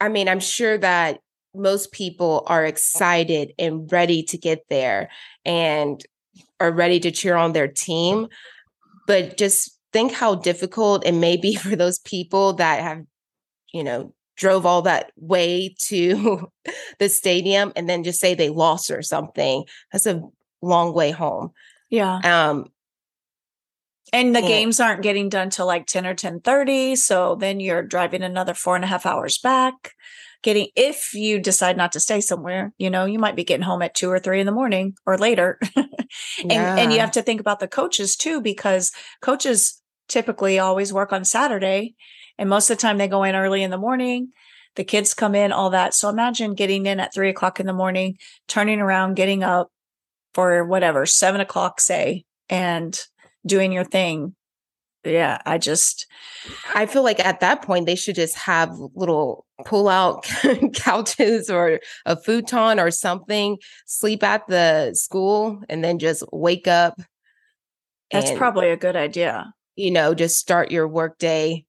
I 0.00 0.08
mean, 0.08 0.28
I'm 0.28 0.40
sure 0.40 0.78
that 0.78 1.20
most 1.54 1.92
people 1.92 2.44
are 2.46 2.64
excited 2.64 3.52
and 3.58 3.90
ready 3.90 4.22
to 4.24 4.38
get 4.38 4.64
there 4.68 5.10
and 5.44 6.04
are 6.60 6.72
ready 6.72 7.00
to 7.00 7.10
cheer 7.10 7.36
on 7.36 7.52
their 7.52 7.68
team. 7.68 8.28
But 9.06 9.36
just 9.36 9.78
think 9.92 10.12
how 10.12 10.34
difficult 10.34 11.06
it 11.06 11.12
may 11.12 11.36
be 11.36 11.54
for 11.56 11.76
those 11.76 11.98
people 12.00 12.54
that 12.54 12.82
have, 12.82 13.04
you 13.72 13.84
know, 13.84 14.12
drove 14.36 14.66
all 14.66 14.82
that 14.82 15.12
way 15.16 15.74
to 15.86 16.50
the 16.98 17.08
stadium 17.08 17.72
and 17.76 17.88
then 17.88 18.04
just 18.04 18.20
say 18.20 18.34
they 18.34 18.48
lost 18.48 18.90
or 18.90 19.02
something. 19.02 19.64
That's 19.92 20.06
a 20.06 20.22
long 20.62 20.94
way 20.94 21.10
home. 21.10 21.50
Yeah. 21.90 22.20
Um 22.24 22.66
and 24.12 24.34
the 24.34 24.40
and, 24.40 24.48
games 24.48 24.80
aren't 24.80 25.02
getting 25.02 25.28
done 25.28 25.50
till 25.50 25.66
like 25.66 25.86
10 25.86 26.06
or 26.06 26.14
10 26.14 26.40
30. 26.40 26.96
So 26.96 27.34
then 27.34 27.60
you're 27.60 27.82
driving 27.82 28.22
another 28.22 28.54
four 28.54 28.76
and 28.76 28.84
a 28.84 28.88
half 28.88 29.06
hours 29.06 29.38
back 29.38 29.92
getting 30.44 30.68
if 30.76 31.14
you 31.14 31.40
decide 31.40 31.76
not 31.76 31.90
to 31.90 31.98
stay 31.98 32.20
somewhere 32.20 32.72
you 32.78 32.90
know 32.90 33.06
you 33.06 33.18
might 33.18 33.34
be 33.34 33.42
getting 33.42 33.64
home 33.64 33.82
at 33.82 33.94
two 33.94 34.10
or 34.10 34.20
three 34.20 34.38
in 34.38 34.46
the 34.46 34.52
morning 34.52 34.94
or 35.06 35.18
later 35.18 35.58
and 35.76 36.52
yeah. 36.52 36.76
and 36.76 36.92
you 36.92 37.00
have 37.00 37.10
to 37.10 37.22
think 37.22 37.40
about 37.40 37.58
the 37.58 37.66
coaches 37.66 38.14
too 38.14 38.40
because 38.40 38.92
coaches 39.22 39.82
typically 40.06 40.58
always 40.58 40.92
work 40.92 41.12
on 41.12 41.24
saturday 41.24 41.94
and 42.38 42.48
most 42.48 42.70
of 42.70 42.76
the 42.76 42.80
time 42.80 42.98
they 42.98 43.08
go 43.08 43.22
in 43.22 43.34
early 43.34 43.62
in 43.62 43.70
the 43.70 43.78
morning 43.78 44.32
the 44.76 44.84
kids 44.84 45.14
come 45.14 45.34
in 45.34 45.52
all 45.52 45.70
that 45.70 45.94
so 45.94 46.08
imagine 46.08 46.54
getting 46.54 46.86
in 46.86 47.00
at 47.00 47.14
three 47.14 47.28
o'clock 47.28 47.60
in 47.60 47.66
the 47.66 47.72
morning 47.72 48.16
turning 48.48 48.80
around 48.80 49.14
getting 49.14 49.42
up 49.42 49.70
for 50.32 50.64
whatever 50.64 51.06
seven 51.06 51.40
o'clock 51.40 51.80
say 51.80 52.24
and 52.48 53.06
doing 53.46 53.72
your 53.72 53.84
thing 53.84 54.34
yeah, 55.04 55.38
I 55.44 55.58
just 55.58 56.06
I 56.74 56.86
feel 56.86 57.02
like 57.02 57.20
at 57.20 57.40
that 57.40 57.62
point 57.62 57.86
they 57.86 57.94
should 57.94 58.14
just 58.14 58.36
have 58.36 58.74
little 58.94 59.46
pull 59.64 59.88
out 59.88 60.26
couches 60.74 61.50
or 61.50 61.80
a 62.06 62.16
futon 62.16 62.80
or 62.80 62.90
something, 62.90 63.58
sleep 63.86 64.22
at 64.22 64.46
the 64.48 64.94
school 64.94 65.62
and 65.68 65.84
then 65.84 65.98
just 65.98 66.24
wake 66.32 66.66
up. 66.66 67.00
That's 68.10 68.30
and, 68.30 68.38
probably 68.38 68.70
a 68.70 68.76
good 68.76 68.96
idea. 68.96 69.52
You 69.76 69.90
know, 69.90 70.14
just 70.14 70.38
start 70.38 70.70
your 70.70 70.88
work 70.88 71.18
day. 71.18 71.64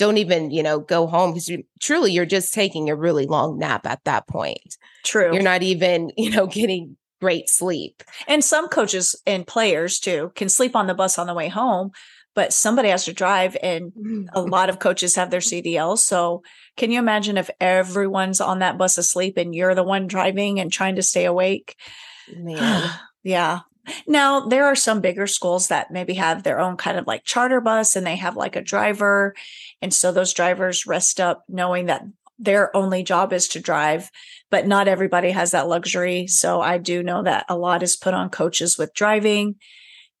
Don't 0.00 0.16
even, 0.16 0.50
you 0.50 0.62
know, 0.62 0.80
go 0.80 1.06
home 1.06 1.32
because 1.32 1.48
you, 1.48 1.62
truly 1.78 2.10
you're 2.12 2.24
just 2.24 2.54
taking 2.54 2.88
a 2.88 2.96
really 2.96 3.26
long 3.26 3.58
nap 3.58 3.86
at 3.86 4.02
that 4.04 4.26
point. 4.26 4.76
True. 5.04 5.30
You're 5.30 5.42
not 5.42 5.62
even, 5.62 6.10
you 6.16 6.30
know, 6.30 6.46
getting 6.46 6.96
great 7.20 7.50
sleep. 7.50 8.02
And 8.26 8.42
some 8.42 8.68
coaches 8.68 9.14
and 9.26 9.46
players 9.46 10.00
too 10.00 10.32
can 10.34 10.48
sleep 10.48 10.74
on 10.74 10.86
the 10.86 10.94
bus 10.94 11.18
on 11.18 11.26
the 11.26 11.34
way 11.34 11.48
home 11.48 11.92
but 12.32 12.52
somebody 12.52 12.88
has 12.88 13.04
to 13.04 13.12
drive 13.12 13.56
and 13.60 13.92
mm-hmm. 13.92 14.24
a 14.32 14.40
lot 14.40 14.70
of 14.70 14.78
coaches 14.78 15.16
have 15.16 15.30
their 15.30 15.40
CDL 15.50 15.98
So 15.98 16.42
can 16.76 16.90
you 16.90 16.98
imagine 16.98 17.36
if 17.36 17.50
everyone's 17.60 18.40
on 18.40 18.60
that 18.60 18.78
bus 18.78 18.96
asleep 18.96 19.36
and 19.36 19.54
you're 19.54 19.74
the 19.74 19.82
one 19.82 20.06
driving 20.06 20.60
and 20.60 20.72
trying 20.72 20.96
to 20.96 21.02
stay 21.02 21.24
awake? 21.26 21.76
Man. 22.34 22.90
yeah. 23.22 23.60
Now, 24.06 24.40
there 24.40 24.66
are 24.66 24.76
some 24.76 25.00
bigger 25.00 25.26
schools 25.26 25.68
that 25.68 25.90
maybe 25.90 26.14
have 26.14 26.42
their 26.42 26.60
own 26.60 26.76
kind 26.76 26.98
of 26.98 27.06
like 27.06 27.24
charter 27.24 27.60
bus 27.60 27.96
and 27.96 28.06
they 28.06 28.16
have 28.16 28.36
like 28.36 28.56
a 28.56 28.62
driver. 28.62 29.34
And 29.82 29.92
so 29.92 30.12
those 30.12 30.34
drivers 30.34 30.86
rest 30.86 31.20
up 31.20 31.44
knowing 31.48 31.86
that 31.86 32.04
their 32.38 32.74
only 32.76 33.02
job 33.02 33.32
is 33.32 33.48
to 33.48 33.60
drive, 33.60 34.10
but 34.50 34.66
not 34.66 34.88
everybody 34.88 35.30
has 35.30 35.50
that 35.50 35.68
luxury. 35.68 36.26
So 36.26 36.60
I 36.60 36.78
do 36.78 37.02
know 37.02 37.22
that 37.22 37.44
a 37.48 37.56
lot 37.56 37.82
is 37.82 37.96
put 37.96 38.14
on 38.14 38.30
coaches 38.30 38.78
with 38.78 38.94
driving 38.94 39.56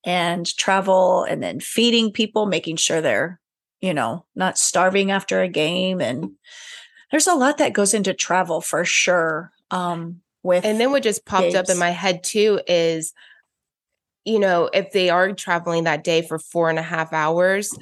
and 0.04 0.46
travel 0.56 1.24
and 1.24 1.42
then 1.42 1.60
feeding 1.60 2.12
people, 2.12 2.46
making 2.46 2.76
sure 2.76 3.00
they're, 3.00 3.40
you 3.80 3.94
know, 3.94 4.26
not 4.34 4.58
starving 4.58 5.10
after 5.10 5.40
a 5.40 5.48
game. 5.48 6.00
And 6.00 6.32
there's 7.10 7.26
a 7.26 7.34
lot 7.34 7.58
that 7.58 7.72
goes 7.72 7.94
into 7.94 8.14
travel 8.14 8.60
for 8.60 8.84
sure. 8.84 9.52
Um, 9.70 10.20
with 10.42 10.64
and 10.64 10.80
then 10.80 10.90
what 10.90 11.02
just 11.02 11.26
popped 11.26 11.42
games. 11.42 11.54
up 11.54 11.68
in 11.68 11.78
my 11.78 11.90
head 11.90 12.22
too 12.22 12.60
is, 12.66 13.12
you 14.24 14.38
know, 14.38 14.70
if 14.72 14.92
they 14.92 15.10
are 15.10 15.32
traveling 15.32 15.84
that 15.84 16.04
day 16.04 16.22
for 16.22 16.38
four 16.38 16.70
and 16.70 16.78
a 16.78 16.82
half 16.82 17.12
hours, 17.12 17.76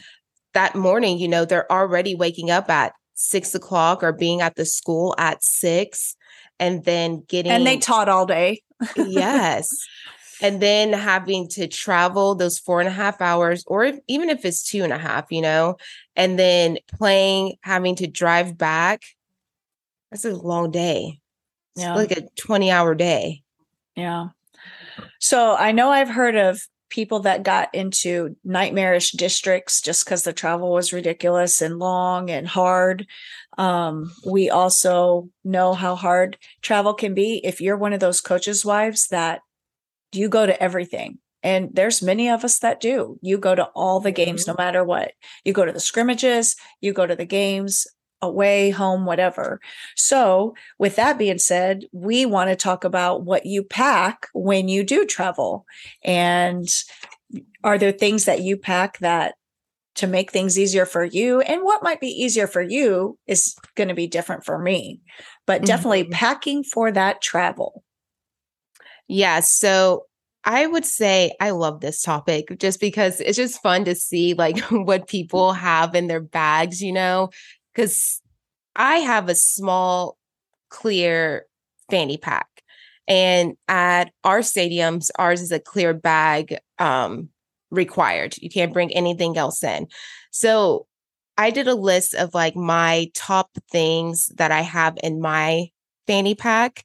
that 0.54 0.74
morning, 0.74 1.18
you 1.18 1.28
know, 1.28 1.44
they're 1.44 1.70
already 1.70 2.14
waking 2.14 2.50
up 2.50 2.70
at 2.70 2.92
six 3.14 3.54
o'clock 3.54 4.02
or 4.02 4.12
being 4.12 4.40
at 4.40 4.54
the 4.56 4.64
school 4.64 5.14
at 5.18 5.42
six 5.42 6.16
and 6.60 6.84
then 6.84 7.24
getting 7.28 7.50
and 7.50 7.66
they 7.66 7.76
taught 7.76 8.08
all 8.08 8.26
day 8.26 8.62
yes 8.96 9.68
and 10.40 10.60
then 10.62 10.92
having 10.92 11.48
to 11.48 11.66
travel 11.66 12.34
those 12.34 12.58
four 12.58 12.80
and 12.80 12.88
a 12.88 12.92
half 12.92 13.20
hours, 13.20 13.64
or 13.66 13.84
if, 13.84 13.98
even 14.06 14.28
if 14.28 14.44
it's 14.44 14.62
two 14.62 14.84
and 14.84 14.92
a 14.92 14.98
half, 14.98 15.26
you 15.30 15.42
know, 15.42 15.76
and 16.16 16.38
then 16.38 16.78
playing, 16.96 17.56
having 17.62 17.96
to 17.96 18.06
drive 18.06 18.56
back. 18.56 19.02
That's 20.10 20.24
a 20.24 20.34
long 20.34 20.70
day. 20.70 21.18
Yeah. 21.76 21.98
It's 21.98 22.10
like 22.10 22.18
a 22.18 22.28
20 22.40 22.70
hour 22.70 22.94
day. 22.94 23.42
Yeah. 23.96 24.28
So 25.20 25.54
I 25.56 25.72
know 25.72 25.90
I've 25.90 26.08
heard 26.08 26.36
of 26.36 26.60
people 26.90 27.20
that 27.20 27.42
got 27.42 27.74
into 27.74 28.36
nightmarish 28.44 29.12
districts 29.12 29.80
just 29.80 30.04
because 30.04 30.22
the 30.22 30.32
travel 30.32 30.72
was 30.72 30.92
ridiculous 30.92 31.60
and 31.60 31.78
long 31.78 32.30
and 32.30 32.46
hard. 32.46 33.06
Um, 33.58 34.12
we 34.26 34.48
also 34.48 35.28
know 35.44 35.74
how 35.74 35.96
hard 35.96 36.38
travel 36.62 36.94
can 36.94 37.14
be 37.14 37.40
if 37.44 37.60
you're 37.60 37.76
one 37.76 37.92
of 37.92 38.00
those 38.00 38.20
coaches' 38.20 38.64
wives 38.64 39.08
that 39.08 39.40
you 40.12 40.28
go 40.28 40.46
to 40.46 40.62
everything. 40.62 41.18
And 41.42 41.70
there's 41.72 42.02
many 42.02 42.28
of 42.28 42.44
us 42.44 42.58
that 42.60 42.80
do. 42.80 43.18
You 43.22 43.38
go 43.38 43.54
to 43.54 43.64
all 43.74 44.00
the 44.00 44.10
games 44.10 44.42
mm-hmm. 44.42 44.52
no 44.52 44.64
matter 44.64 44.84
what. 44.84 45.12
You 45.44 45.52
go 45.52 45.64
to 45.64 45.72
the 45.72 45.80
scrimmages, 45.80 46.56
you 46.80 46.92
go 46.92 47.06
to 47.06 47.14
the 47.14 47.26
games, 47.26 47.86
away, 48.20 48.70
home, 48.70 49.04
whatever. 49.04 49.60
So, 49.96 50.54
with 50.78 50.96
that 50.96 51.18
being 51.18 51.38
said, 51.38 51.84
we 51.92 52.26
want 52.26 52.50
to 52.50 52.56
talk 52.56 52.84
about 52.84 53.22
what 53.22 53.46
you 53.46 53.62
pack 53.62 54.26
when 54.32 54.68
you 54.68 54.84
do 54.84 55.06
travel. 55.06 55.66
And 56.02 56.68
are 57.62 57.78
there 57.78 57.92
things 57.92 58.24
that 58.24 58.42
you 58.42 58.56
pack 58.56 58.98
that 58.98 59.34
to 59.96 60.06
make 60.06 60.30
things 60.30 60.58
easier 60.58 60.86
for 60.86 61.04
you? 61.04 61.40
And 61.40 61.62
what 61.62 61.82
might 61.82 62.00
be 62.00 62.08
easier 62.08 62.46
for 62.46 62.62
you 62.62 63.18
is 63.26 63.54
going 63.74 63.88
to 63.88 63.94
be 63.94 64.06
different 64.06 64.44
for 64.44 64.58
me, 64.58 65.00
but 65.46 65.64
definitely 65.64 66.04
mm-hmm. 66.04 66.12
packing 66.12 66.64
for 66.64 66.90
that 66.92 67.20
travel. 67.20 67.84
Yeah. 69.06 69.40
So, 69.40 70.04
I 70.44 70.66
would 70.66 70.86
say 70.86 71.32
I 71.40 71.50
love 71.50 71.80
this 71.80 72.00
topic 72.00 72.58
just 72.58 72.80
because 72.80 73.20
it's 73.20 73.36
just 73.36 73.60
fun 73.60 73.84
to 73.84 73.94
see 73.94 74.32
like 74.32 74.58
what 74.70 75.06
people 75.06 75.52
have 75.52 75.94
in 75.94 76.06
their 76.06 76.22
bags, 76.22 76.82
you 76.82 76.92
know, 76.92 77.28
because 77.78 78.20
I 78.74 78.96
have 78.96 79.28
a 79.28 79.36
small, 79.36 80.18
clear 80.68 81.46
fanny 81.88 82.16
pack. 82.16 82.48
And 83.06 83.54
at 83.68 84.10
our 84.24 84.40
stadiums, 84.40 85.10
ours 85.16 85.40
is 85.40 85.52
a 85.52 85.60
clear 85.60 85.94
bag 85.94 86.58
um, 86.80 87.28
required. 87.70 88.34
You 88.38 88.50
can't 88.50 88.72
bring 88.72 88.92
anything 88.92 89.38
else 89.38 89.62
in. 89.62 89.86
So 90.32 90.86
I 91.38 91.50
did 91.50 91.68
a 91.68 91.74
list 91.76 92.14
of 92.14 92.34
like 92.34 92.56
my 92.56 93.12
top 93.14 93.50
things 93.70 94.26
that 94.36 94.50
I 94.50 94.62
have 94.62 94.98
in 95.04 95.20
my 95.20 95.68
fanny 96.08 96.34
pack. 96.34 96.84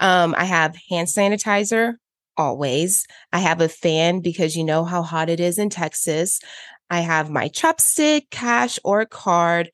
Um, 0.00 0.34
I 0.36 0.44
have 0.44 0.76
hand 0.90 1.06
sanitizer, 1.06 1.94
always. 2.36 3.06
I 3.32 3.38
have 3.38 3.60
a 3.60 3.68
fan 3.68 4.20
because 4.20 4.56
you 4.56 4.64
know 4.64 4.84
how 4.84 5.02
hot 5.02 5.30
it 5.30 5.38
is 5.38 5.56
in 5.56 5.70
Texas. 5.70 6.40
I 6.90 7.00
have 7.00 7.30
my 7.30 7.48
chapstick, 7.48 8.28
cash, 8.30 8.78
or 8.84 9.06
card 9.06 9.70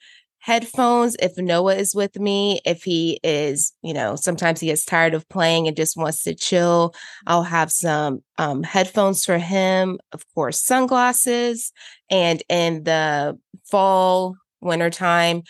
headphones 0.48 1.14
if 1.20 1.36
Noah 1.36 1.74
is 1.74 1.94
with 1.94 2.18
me. 2.18 2.58
If 2.64 2.82
he 2.82 3.20
is, 3.22 3.74
you 3.82 3.92
know, 3.92 4.16
sometimes 4.16 4.60
he 4.60 4.68
gets 4.68 4.86
tired 4.86 5.12
of 5.12 5.28
playing 5.28 5.68
and 5.68 5.76
just 5.76 5.94
wants 5.94 6.22
to 6.22 6.34
chill, 6.34 6.94
I'll 7.26 7.42
have 7.42 7.70
some 7.70 8.22
um, 8.38 8.62
headphones 8.62 9.26
for 9.26 9.36
him. 9.36 9.98
Of 10.12 10.24
course, 10.34 10.58
sunglasses. 10.64 11.70
And 12.10 12.42
in 12.48 12.84
the 12.84 13.38
fall, 13.70 14.36
wintertime, 14.62 15.42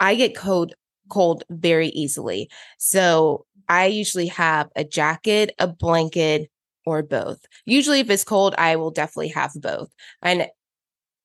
I 0.00 0.16
get 0.16 0.36
cold 0.36 0.74
cold 1.08 1.44
very 1.48 1.88
easily. 1.88 2.50
So 2.76 3.46
I 3.70 3.86
usually 3.86 4.26
have 4.26 4.68
a 4.76 4.84
jacket, 4.84 5.54
a 5.58 5.66
blanket, 5.66 6.50
or 6.84 7.02
both. 7.02 7.38
Usually, 7.64 8.00
if 8.00 8.10
it's 8.10 8.22
cold, 8.22 8.54
I 8.58 8.76
will 8.76 8.90
definitely 8.90 9.28
have 9.28 9.52
both. 9.56 9.88
And 10.20 10.46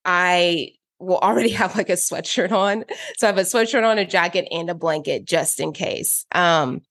I 0.05 0.69
will 1.00 1.20
already 1.20 1.50
have 1.62 1.75
like 1.75 1.89
a 1.89 1.94
sweatshirt 1.94 2.51
on. 2.51 2.86
So 3.18 3.27
I 3.27 3.30
have 3.30 3.38
a 3.38 3.42
sweatshirt 3.42 3.88
on, 3.88 3.98
a 3.98 4.06
jacket, 4.06 4.48
and 4.51 4.70
a 4.70 4.75
blanket 4.75 5.25
just 5.25 5.60
in 5.60 5.74
case. 5.74 6.25
Um, 6.32 6.82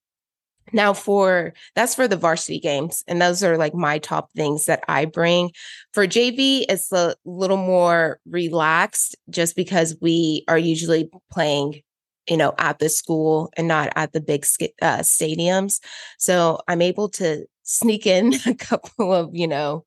now 0.72 0.92
for 0.92 1.54
that's 1.74 1.94
for 1.94 2.08
the 2.08 2.16
varsity 2.16 2.58
games, 2.58 3.04
and 3.06 3.20
those 3.22 3.42
are 3.44 3.56
like 3.56 3.74
my 3.74 3.98
top 3.98 4.32
things 4.32 4.64
that 4.64 4.82
I 4.88 5.04
bring. 5.04 5.52
For 5.92 6.06
JV, 6.06 6.64
it's 6.68 6.90
a 6.92 7.14
little 7.24 7.56
more 7.56 8.18
relaxed 8.26 9.16
just 9.30 9.54
because 9.54 9.96
we 10.00 10.44
are 10.48 10.58
usually 10.58 11.08
playing, 11.30 11.82
you 12.28 12.36
know, 12.36 12.54
at 12.58 12.78
the 12.80 12.88
school 12.88 13.50
and 13.56 13.68
not 13.68 13.92
at 13.94 14.12
the 14.12 14.20
big 14.20 14.44
uh, 14.82 14.98
stadiums. 14.98 15.80
So 16.18 16.58
I'm 16.66 16.82
able 16.82 17.10
to 17.10 17.46
sneak 17.62 18.06
in 18.06 18.34
a 18.46 18.54
couple 18.54 19.12
of, 19.12 19.30
you 19.34 19.46
know, 19.46 19.84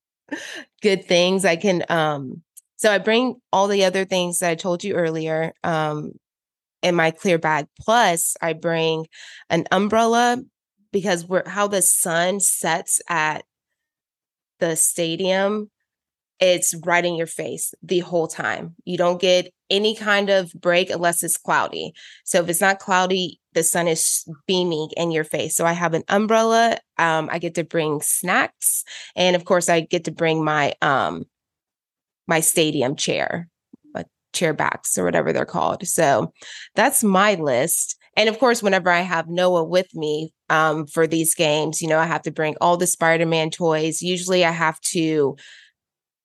good 0.82 1.06
things. 1.06 1.44
I 1.44 1.56
can 1.56 1.84
um 1.90 2.42
so 2.80 2.90
I 2.90 2.98
bring 2.98 3.36
all 3.52 3.68
the 3.68 3.84
other 3.84 4.06
things 4.06 4.40
that 4.40 4.50
I 4.50 4.56
told 4.56 4.86
you 4.86 4.96
earlier 4.96 5.52
um, 5.66 6.14
in 6.82 6.96
my 6.96 7.12
clear 7.12 7.38
bag. 7.38 7.68
Plus, 7.78 8.38
I 8.42 8.54
bring 8.54 9.06
an 9.50 9.66
umbrella 9.70 10.38
because 10.94 11.26
we're 11.26 11.48
how 11.48 11.68
the 11.68 11.82
sun 11.82 12.40
sets 12.40 13.02
at 13.10 13.44
the 14.60 14.78
stadium. 14.78 15.70
It's 16.40 16.74
right 16.86 17.04
in 17.04 17.16
your 17.16 17.28
face 17.28 17.74
the 17.84 18.00
whole 18.00 18.30
time. 18.30 18.76
You 18.86 18.98
don't 18.98 19.20
get 19.20 19.52
any 19.70 19.94
kind 19.94 20.30
of 20.30 20.54
break 20.54 20.90
unless 20.90 21.22
it's 21.22 21.36
cloudy. 21.36 21.92
So 22.24 22.42
if 22.42 22.48
it's 22.48 22.62
not 22.62 22.80
cloudy, 22.80 23.42
the 23.52 23.64
sun 23.64 23.90
is 23.90 24.26
beaming 24.48 24.88
in 24.96 25.12
your 25.12 25.26
face. 25.26 25.58
So 25.58 25.66
I 25.66 25.74
have 25.74 25.94
an 25.94 26.04
umbrella. 26.08 26.78
Um, 26.98 27.28
I 27.30 27.40
get 27.40 27.56
to 27.56 27.66
bring 27.66 28.00
snacks, 28.02 28.86
and 29.18 29.36
of 29.36 29.44
course, 29.44 29.68
I 29.68 29.82
get 29.82 30.06
to 30.06 30.12
bring 30.12 30.46
my 30.46 30.76
um, 30.82 31.26
my 32.30 32.40
stadium 32.40 32.96
chair, 32.96 33.50
like 33.94 34.06
chair 34.34 34.54
backs 34.54 34.98
or 34.98 35.04
whatever 35.04 35.34
they're 35.34 35.46
called. 35.46 35.86
So 35.86 36.32
that's 36.76 37.04
my 37.04 37.34
list. 37.34 37.98
And 38.16 38.30
of 38.30 38.38
course, 38.38 38.62
whenever 38.62 38.92
I 38.92 39.02
have 39.02 39.28
Noah 39.28 39.64
with 39.64 39.94
me 39.96 40.32
um, 40.50 40.86
for 40.86 41.08
these 41.08 41.34
games, 41.34 41.82
you 41.82 41.88
know, 41.88 41.98
I 41.98 42.06
have 42.06 42.22
to 42.24 42.32
bring 42.32 42.56
all 42.62 42.78
the 42.78 42.88
Spider 42.88 43.26
Man 43.26 43.50
toys. 43.50 44.02
Usually 44.02 44.46
I 44.46 44.52
have 44.52 44.80
to 44.92 45.36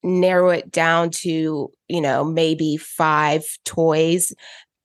narrow 0.03 0.49
it 0.49 0.71
down 0.71 1.09
to, 1.09 1.69
you 1.87 2.01
know, 2.01 2.23
maybe 2.23 2.77
five 2.77 3.43
toys 3.65 4.31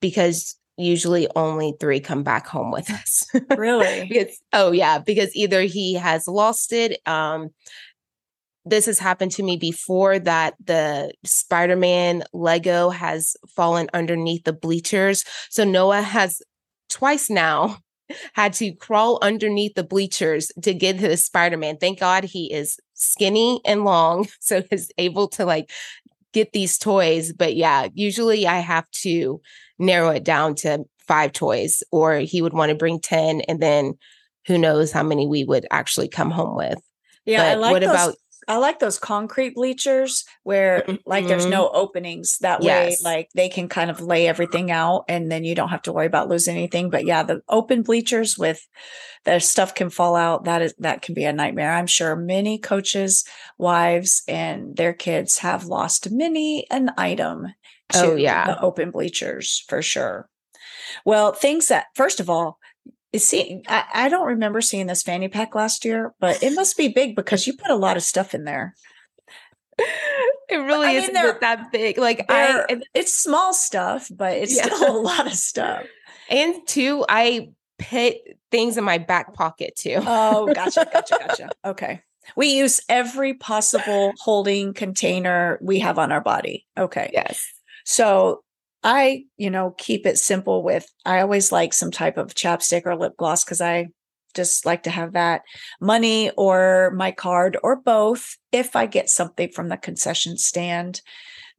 because 0.01 0.57
usually 0.79 1.29
only 1.37 1.75
three 1.79 2.01
come 2.01 2.23
back 2.23 2.47
home 2.47 2.71
with 2.71 2.91
us. 2.91 3.27
Really? 3.57 4.07
because, 4.09 4.41
oh, 4.55 4.73
yeah, 4.73 4.99
because 4.99 5.35
either 5.37 5.63
he 5.63 5.95
has 5.95 6.27
lost 6.27 6.73
it. 6.73 6.99
Um, 7.07 7.51
this 8.65 8.87
has 8.87 8.99
happened 8.99 9.33
to 9.33 9.43
me 9.43 9.57
before 9.57 10.19
that 10.19 10.55
the 10.63 11.13
Spider-Man 11.25 12.25
Lego 12.33 12.91
has 12.91 13.37
fallen 13.49 13.89
underneath 13.95 14.45
the 14.45 14.53
bleachers. 14.53 15.25
So 15.49 15.65
Noah 15.65 16.03
has 16.03 16.43
twice 16.89 17.31
now 17.31 17.79
had 18.35 18.53
to 18.55 18.73
crawl 18.73 19.19
underneath 19.23 19.75
the 19.75 19.85
bleachers 19.85 20.51
to 20.63 20.75
get 20.75 20.99
to 20.99 21.09
the 21.09 21.17
Spider-Man. 21.17 21.79
Thank 21.79 22.01
God 22.01 22.25
he 22.25 22.53
is 22.53 22.79
skinny 22.95 23.61
and 23.65 23.85
long, 23.85 24.29
so 24.41 24.63
he's 24.71 24.91
able 24.99 25.29
to 25.29 25.45
like 25.45 25.71
get 26.33 26.53
these 26.53 26.79
toys. 26.79 27.33
But 27.33 27.57
yeah, 27.57 27.89
usually 27.95 28.47
I 28.47 28.59
have 28.59 28.91
to 29.03 29.41
narrow 29.79 30.11
it 30.11 30.25
down 30.25 30.55
to 30.57 30.85
five 31.07 31.33
toys, 31.33 31.83
or 31.91 32.19
he 32.19 32.43
would 32.43 32.53
want 32.53 32.71
to 32.71 32.77
bring 32.77 33.01
10, 33.01 33.41
and 33.43 33.61
then 33.61 33.95
who 34.47 34.59
knows 34.59 34.93
how 34.93 35.03
many 35.03 35.27
we 35.27 35.45
would 35.45 35.67
actually 35.71 36.09
come 36.09 36.31
home 36.31 36.57
with. 36.57 36.79
Yeah, 37.25 37.43
but 37.43 37.47
I 37.47 37.55
like 37.55 37.73
what 37.73 37.83
those, 37.83 37.91
about 37.91 38.15
I 38.49 38.57
like 38.57 38.79
those 38.79 38.99
concrete 38.99 39.55
bleachers 39.55 40.25
where 40.43 40.81
mm-hmm. 40.81 40.97
like 41.07 41.27
there's 41.27 41.43
mm-hmm. 41.43 41.53
no 41.53 41.69
openings. 41.71 42.39
That 42.39 42.63
yes. 42.63 43.03
way, 43.03 43.11
like 43.11 43.29
they 43.35 43.49
can 43.49 43.69
kind 43.69 43.91
of 43.91 44.01
lay 44.01 44.27
everything 44.27 44.71
out 44.71 45.05
and 45.09 45.31
then 45.31 45.45
you 45.45 45.55
don't 45.55 45.69
have 45.69 45.83
to 45.83 45.93
worry 45.93 46.07
about 46.07 46.29
losing 46.29 46.57
anything. 46.57 46.91
But 46.91 47.05
yeah, 47.05 47.23
the 47.23 47.43
open 47.49 47.83
bleachers 47.83 48.39
with 48.39 48.67
the 49.25 49.39
stuff 49.41 49.75
can 49.75 49.91
fall 49.91 50.17
out. 50.17 50.45
That 50.45 50.63
is 50.63 50.75
that 50.79 51.03
can 51.03 51.15
be 51.15 51.25
a 51.25 51.33
nightmare. 51.33 51.73
I'm 51.73 51.87
sure 51.87 52.17
many 52.17 52.59
coaches, 52.59 53.25
wives, 53.59 54.23
and 54.29 54.77
their 54.77 54.93
kids 54.93 55.39
have 55.39 55.65
lost 55.65 56.11
many 56.11 56.67
an 56.71 56.91
item 56.97 57.49
to 57.93 58.13
oh, 58.13 58.15
yeah. 58.15 58.47
the 58.47 58.61
open 58.61 58.91
bleachers 58.91 59.65
for 59.69 59.83
sure. 59.83 60.29
Well, 61.05 61.33
things 61.33 61.69
that 61.69 61.87
first 61.95 62.21
of 62.21 62.31
all, 62.31 62.60
See, 63.17 63.63
I, 63.67 63.85
I 63.93 64.09
don't 64.09 64.27
remember 64.27 64.61
seeing 64.61 64.87
this 64.87 65.03
fanny 65.03 65.29
pack 65.29 65.55
last 65.55 65.85
year, 65.85 66.15
but 66.21 66.43
it 66.43 66.55
must 66.55 66.77
be 66.77 66.89
big 66.89 67.17
because 67.17 67.47
you 67.47 67.57
put 67.57 67.71
a 67.71 67.77
lot 67.77 67.97
of 67.97 68.03
stuff 68.03 68.35
in 68.35 68.45
there. 68.45 68.75
It 70.49 70.57
really 70.57 70.97
isn't 70.97 71.15
that 71.15 71.73
big. 71.73 71.99
Like 71.99 72.27
I, 72.29 72.81
it's 72.95 73.15
small 73.15 73.55
stuff, 73.55 74.11
but 74.13 74.37
it's 74.37 74.57
yeah. 74.57 74.65
still 74.65 74.97
a 74.97 75.01
lot 75.01 75.27
of 75.27 75.35
stuff. 75.35 75.85
And 76.29 76.55
two, 76.67 77.05
I 77.09 77.51
put 77.79 78.15
things 78.51 78.77
in 78.77 78.85
my 78.85 78.99
back 78.99 79.35
pocket 79.35 79.75
too. 79.77 79.99
Oh, 79.99 80.53
gotcha, 80.53 80.89
gotcha, 80.93 81.17
gotcha. 81.19 81.51
Okay. 81.65 82.03
We 82.37 82.49
use 82.49 82.81
every 82.89 83.35
possible 83.35 84.13
holding 84.21 84.75
container 84.75 85.59
we 85.61 85.81
have 85.81 85.99
on 85.99 86.13
our 86.13 86.21
body. 86.21 86.67
Okay. 86.79 87.11
Yes. 87.13 87.45
So 87.85 88.43
I, 88.83 89.25
you 89.37 89.51
know, 89.51 89.75
keep 89.77 90.07
it 90.07 90.19
simple 90.19 90.63
with 90.63 90.87
I 91.05 91.21
always 91.21 91.53
like 91.53 91.73
some 91.73 91.91
type 91.91 92.17
of 92.17 92.35
chapstick 92.35 92.87
or 92.87 92.97
lip 92.97 93.17
gloss 93.17 93.45
because 93.45 93.61
I 93.61 93.89
just 94.35 94.65
like 94.65 94.85
to 94.85 94.91
have 94.91 95.13
that 95.13 95.43
money 95.81 96.31
or 96.37 96.93
my 96.95 97.11
card 97.11 97.59
or 97.63 97.77
both 97.77 98.37
if 98.53 98.77
I 98.77 98.87
get 98.87 99.11
something 99.11 99.51
from 99.51 99.69
the 99.69 99.77
concession 99.77 100.37
stand. 100.37 101.03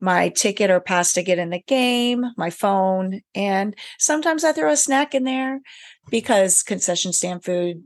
My 0.04 0.30
ticket 0.30 0.72
or 0.72 0.80
pass 0.80 1.14
to 1.14 1.22
get 1.22 1.38
in 1.38 1.52
the 1.52 1.62
game, 1.62 2.26
my 2.36 2.50
phone, 2.50 3.22
and 3.36 3.76
sometimes 4.00 4.44
I 4.44 4.52
throw 4.52 4.72
a 4.72 4.76
snack 4.76 5.14
in 5.14 5.26
there 5.26 5.62
because 6.10 6.64
concession 6.64 7.14
stand 7.14 7.44
food 7.44 7.84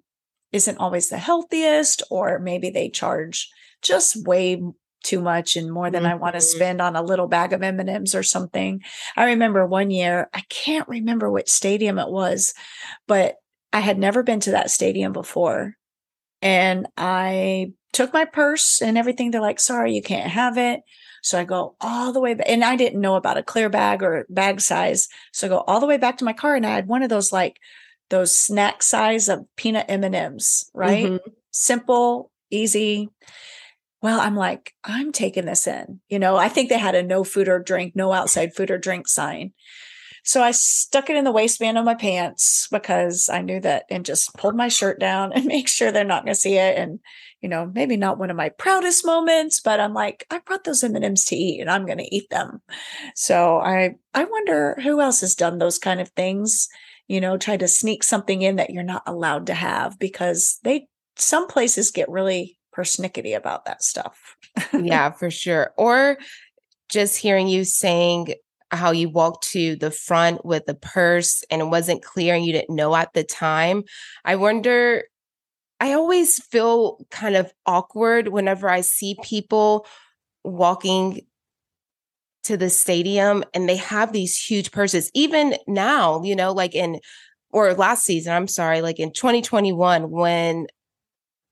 isn't 0.54 0.78
always 0.78 1.10
the 1.10 1.17
healthiest, 1.17 2.04
or 2.10 2.39
maybe 2.39 2.69
they 2.69 2.89
charge 2.89 3.50
just 3.82 4.26
way 4.26 4.62
too 5.05 5.21
much 5.21 5.55
and 5.55 5.71
more 5.71 5.89
than 5.89 6.03
mm-hmm. 6.03 6.11
I 6.11 6.15
want 6.15 6.35
to 6.35 6.41
spend 6.41 6.81
on 6.81 6.95
a 6.95 7.01
little 7.01 7.27
bag 7.27 7.53
of 7.53 7.63
M&Ms 7.63 8.15
or 8.15 8.23
something. 8.23 8.83
I 9.15 9.25
remember 9.25 9.65
one 9.65 9.91
year, 9.91 10.29
I 10.33 10.41
can't 10.49 10.87
remember 10.89 11.31
which 11.31 11.49
stadium 11.49 11.97
it 11.97 12.09
was, 12.09 12.53
but 13.07 13.35
I 13.71 13.79
had 13.79 13.97
never 13.97 14.23
been 14.23 14.39
to 14.41 14.51
that 14.51 14.71
stadium 14.71 15.13
before. 15.13 15.75
And 16.41 16.87
I 16.97 17.73
took 17.93 18.11
my 18.13 18.25
purse 18.25 18.81
and 18.81 18.97
everything. 18.97 19.31
They're 19.31 19.41
like, 19.41 19.59
sorry, 19.59 19.93
you 19.93 20.01
can't 20.01 20.29
have 20.29 20.57
it. 20.57 20.81
So 21.23 21.39
I 21.39 21.43
go 21.43 21.75
all 21.81 22.13
the 22.13 22.19
way 22.19 22.35
back, 22.35 22.47
and 22.47 22.63
I 22.63 22.75
didn't 22.75 23.01
know 23.01 23.15
about 23.15 23.37
a 23.37 23.43
clear 23.43 23.69
bag 23.69 24.03
or 24.03 24.25
bag 24.29 24.61
size. 24.61 25.07
So 25.31 25.47
I 25.47 25.49
go 25.49 25.59
all 25.59 25.79
the 25.79 25.87
way 25.87 25.97
back 25.97 26.17
to 26.17 26.25
my 26.25 26.33
car 26.33 26.55
and 26.55 26.65
I 26.65 26.75
had 26.75 26.87
one 26.87 27.01
of 27.01 27.09
those 27.09 27.31
like 27.31 27.59
those 28.09 28.35
snack 28.35 28.83
size 28.83 29.27
of 29.27 29.45
peanut 29.55 29.87
M&Ms, 29.89 30.69
right? 30.73 31.05
Mm-hmm. 31.05 31.31
Simple, 31.49 32.31
easy. 32.51 33.09
Well, 34.05 34.19
I'm 34.19 34.35
like, 34.35 34.75
I'm 34.83 35.11
taking 35.11 35.45
this 35.45 35.65
in. 35.65 35.99
You 36.09 36.19
know, 36.19 36.37
I 36.37 36.47
think 36.47 36.69
they 36.69 36.77
had 36.77 36.93
a 36.93 37.01
no 37.01 37.23
food 37.23 37.47
or 37.47 37.57
drink, 37.57 37.95
no 37.95 38.11
outside 38.11 38.53
food 38.53 38.69
or 38.69 38.77
drink 38.77 39.07
sign. 39.07 39.51
So 40.23 40.43
I 40.43 40.51
stuck 40.51 41.09
it 41.09 41.15
in 41.15 41.23
the 41.23 41.31
waistband 41.31 41.79
of 41.79 41.85
my 41.85 41.95
pants 41.95 42.67
because 42.71 43.29
I 43.29 43.41
knew 43.41 43.59
that 43.61 43.85
and 43.89 44.05
just 44.05 44.31
pulled 44.35 44.55
my 44.55 44.67
shirt 44.67 44.99
down 44.99 45.33
and 45.35 45.45
make 45.45 45.67
sure 45.67 45.91
they're 45.91 46.03
not 46.03 46.23
going 46.23 46.35
to 46.35 46.39
see 46.39 46.53
it. 46.53 46.77
And, 46.77 46.99
you 47.41 47.49
know, 47.49 47.71
maybe 47.73 47.97
not 47.97 48.19
one 48.19 48.29
of 48.29 48.37
my 48.37 48.49
proudest 48.49 49.07
moments, 49.07 49.59
but 49.59 49.79
I'm 49.79 49.95
like, 49.95 50.27
I 50.29 50.37
brought 50.37 50.65
those 50.65 50.83
M&Ms 50.83 51.25
to 51.25 51.35
eat 51.35 51.59
and 51.59 51.71
I'm 51.71 51.87
going 51.87 51.97
to 51.97 52.15
eat 52.15 52.29
them. 52.29 52.61
So 53.15 53.57
I, 53.57 53.95
I 54.13 54.25
wonder 54.25 54.77
who 54.83 55.01
else 55.01 55.21
has 55.21 55.33
done 55.33 55.57
those 55.57 55.79
kind 55.79 55.99
of 55.99 56.09
things, 56.09 56.67
you 57.07 57.19
know, 57.19 57.39
try 57.39 57.57
to 57.57 57.67
sneak 57.67 58.03
something 58.03 58.43
in 58.43 58.57
that 58.57 58.69
you're 58.69 58.83
not 58.83 59.01
allowed 59.07 59.47
to 59.47 59.55
have 59.55 59.97
because 59.97 60.59
they, 60.63 60.85
some 61.15 61.47
places 61.47 61.89
get 61.89 62.07
really 62.07 62.59
persnickety 62.75 63.35
about 63.35 63.65
that 63.65 63.83
stuff. 63.83 64.35
yeah, 64.73 65.11
for 65.11 65.31
sure. 65.31 65.73
Or 65.77 66.17
just 66.89 67.17
hearing 67.17 67.47
you 67.47 67.63
saying 67.63 68.33
how 68.71 68.91
you 68.91 69.09
walked 69.09 69.47
to 69.51 69.75
the 69.75 69.91
front 69.91 70.45
with 70.45 70.65
the 70.65 70.75
purse 70.75 71.43
and 71.49 71.61
it 71.61 71.65
wasn't 71.65 72.03
clear 72.03 72.35
and 72.35 72.45
you 72.45 72.51
didn't 72.51 72.75
know 72.75 72.95
at 72.95 73.13
the 73.13 73.23
time. 73.23 73.83
I 74.23 74.35
wonder, 74.35 75.03
I 75.79 75.93
always 75.93 76.43
feel 76.43 77.05
kind 77.11 77.35
of 77.35 77.53
awkward 77.65 78.27
whenever 78.29 78.69
I 78.69 78.81
see 78.81 79.17
people 79.23 79.85
walking 80.43 81.21
to 82.43 82.57
the 82.57 82.69
stadium 82.69 83.43
and 83.53 83.67
they 83.67 83.77
have 83.77 84.11
these 84.11 84.38
huge 84.38 84.71
purses. 84.71 85.09
Even 85.13 85.55
now, 85.67 86.23
you 86.23 86.35
know, 86.35 86.51
like 86.51 86.75
in, 86.75 86.99
or 87.51 87.73
last 87.73 88.03
season, 88.03 88.33
I'm 88.33 88.47
sorry, 88.47 88.81
like 88.81 88.99
in 88.99 89.11
2021, 89.11 90.09
when 90.09 90.67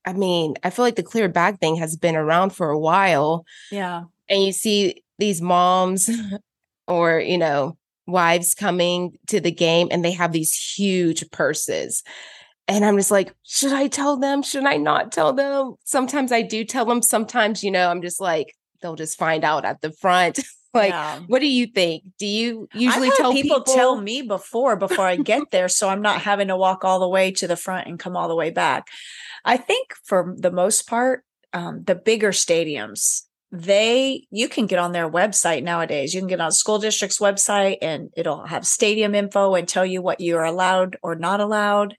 I 0.06 0.14
mean, 0.14 0.56
I 0.64 0.70
feel 0.70 0.86
like 0.86 0.96
the 0.96 1.04
clear 1.04 1.30
bag 1.30 1.60
thing 1.60 1.76
has 1.78 1.96
been 1.96 2.16
around 2.16 2.52
for 2.52 2.70
a 2.70 2.80
while. 2.80 3.46
Yeah. 3.72 4.04
And 4.30 4.44
you 4.44 4.52
see 4.52 5.04
these 5.18 5.42
moms 5.42 6.10
or, 6.88 7.20
you 7.20 7.38
know, 7.38 7.78
wives 8.06 8.54
coming 8.54 9.18
to 9.28 9.40
the 9.40 9.52
game 9.52 9.88
and 9.92 10.04
they 10.04 10.12
have 10.12 10.32
these 10.32 10.56
huge 10.56 11.30
purses. 11.32 12.04
And 12.68 12.86
I'm 12.86 12.98
just 12.98 13.12
like, 13.12 13.34
should 13.44 13.74
I 13.74 13.88
tell 13.88 14.18
them? 14.18 14.42
Should 14.42 14.66
I 14.66 14.78
not 14.78 15.12
tell 15.12 15.34
them? 15.34 15.76
Sometimes 15.84 16.32
I 16.32 16.42
do 16.42 16.64
tell 16.64 16.86
them. 16.86 17.02
Sometimes, 17.02 17.64
you 17.64 17.72
know, 17.72 17.90
I'm 17.90 18.02
just 18.02 18.22
like, 18.22 18.56
they'll 18.82 18.96
just 18.96 19.18
find 19.18 19.44
out 19.44 19.66
at 19.66 19.82
the 19.82 19.92
front. 19.92 20.40
like, 20.74 20.90
yeah. 20.90 21.20
what 21.28 21.40
do 21.40 21.48
you 21.48 21.68
think? 21.68 22.04
Do 22.18 22.26
you 22.26 22.68
usually 22.74 23.12
tell 23.12 23.32
people, 23.32 23.62
people 23.62 23.76
tell 23.76 24.02
me 24.02 24.22
before 24.22 24.76
before 24.76 25.06
I 25.06 25.16
get 25.18 25.52
there, 25.52 25.70
so 25.70 25.90
I'm 25.90 26.02
not 26.02 26.22
having 26.30 26.48
to 26.48 26.58
walk 26.58 26.84
all 26.84 27.00
the 27.00 27.08
way 27.08 27.32
to 27.32 27.48
the 27.48 27.56
front 27.56 27.88
and 27.88 28.00
come 28.00 28.18
all 28.18 28.28
the 28.28 28.36
way 28.36 28.50
back? 28.50 28.88
I 29.46 29.58
think 29.58 29.94
for 30.04 30.34
the 30.38 30.52
most 30.52 30.88
part, 30.88 31.24
um, 31.54 31.84
the 31.84 31.96
bigger 31.96 32.32
stadiums, 32.32 33.24
they 33.54 34.26
you 34.32 34.50
can 34.50 34.66
get 34.66 34.80
on 34.80 34.94
their 34.94 35.08
website 35.08 35.62
nowadays 35.62 36.12
you 36.12 36.20
can 36.20 36.28
get 36.28 36.42
on 36.42 36.52
school 36.52 36.80
district's 36.80 37.20
website 37.20 37.78
and 37.84 38.10
it'll 38.18 38.48
have 38.48 38.66
stadium 38.66 39.14
info 39.14 39.54
and 39.54 39.68
tell 39.68 39.86
you 39.86 40.02
what 40.02 40.20
you're 40.20 40.44
allowed 40.44 40.98
or 41.04 41.14
not 41.14 41.40
allowed 41.40 41.96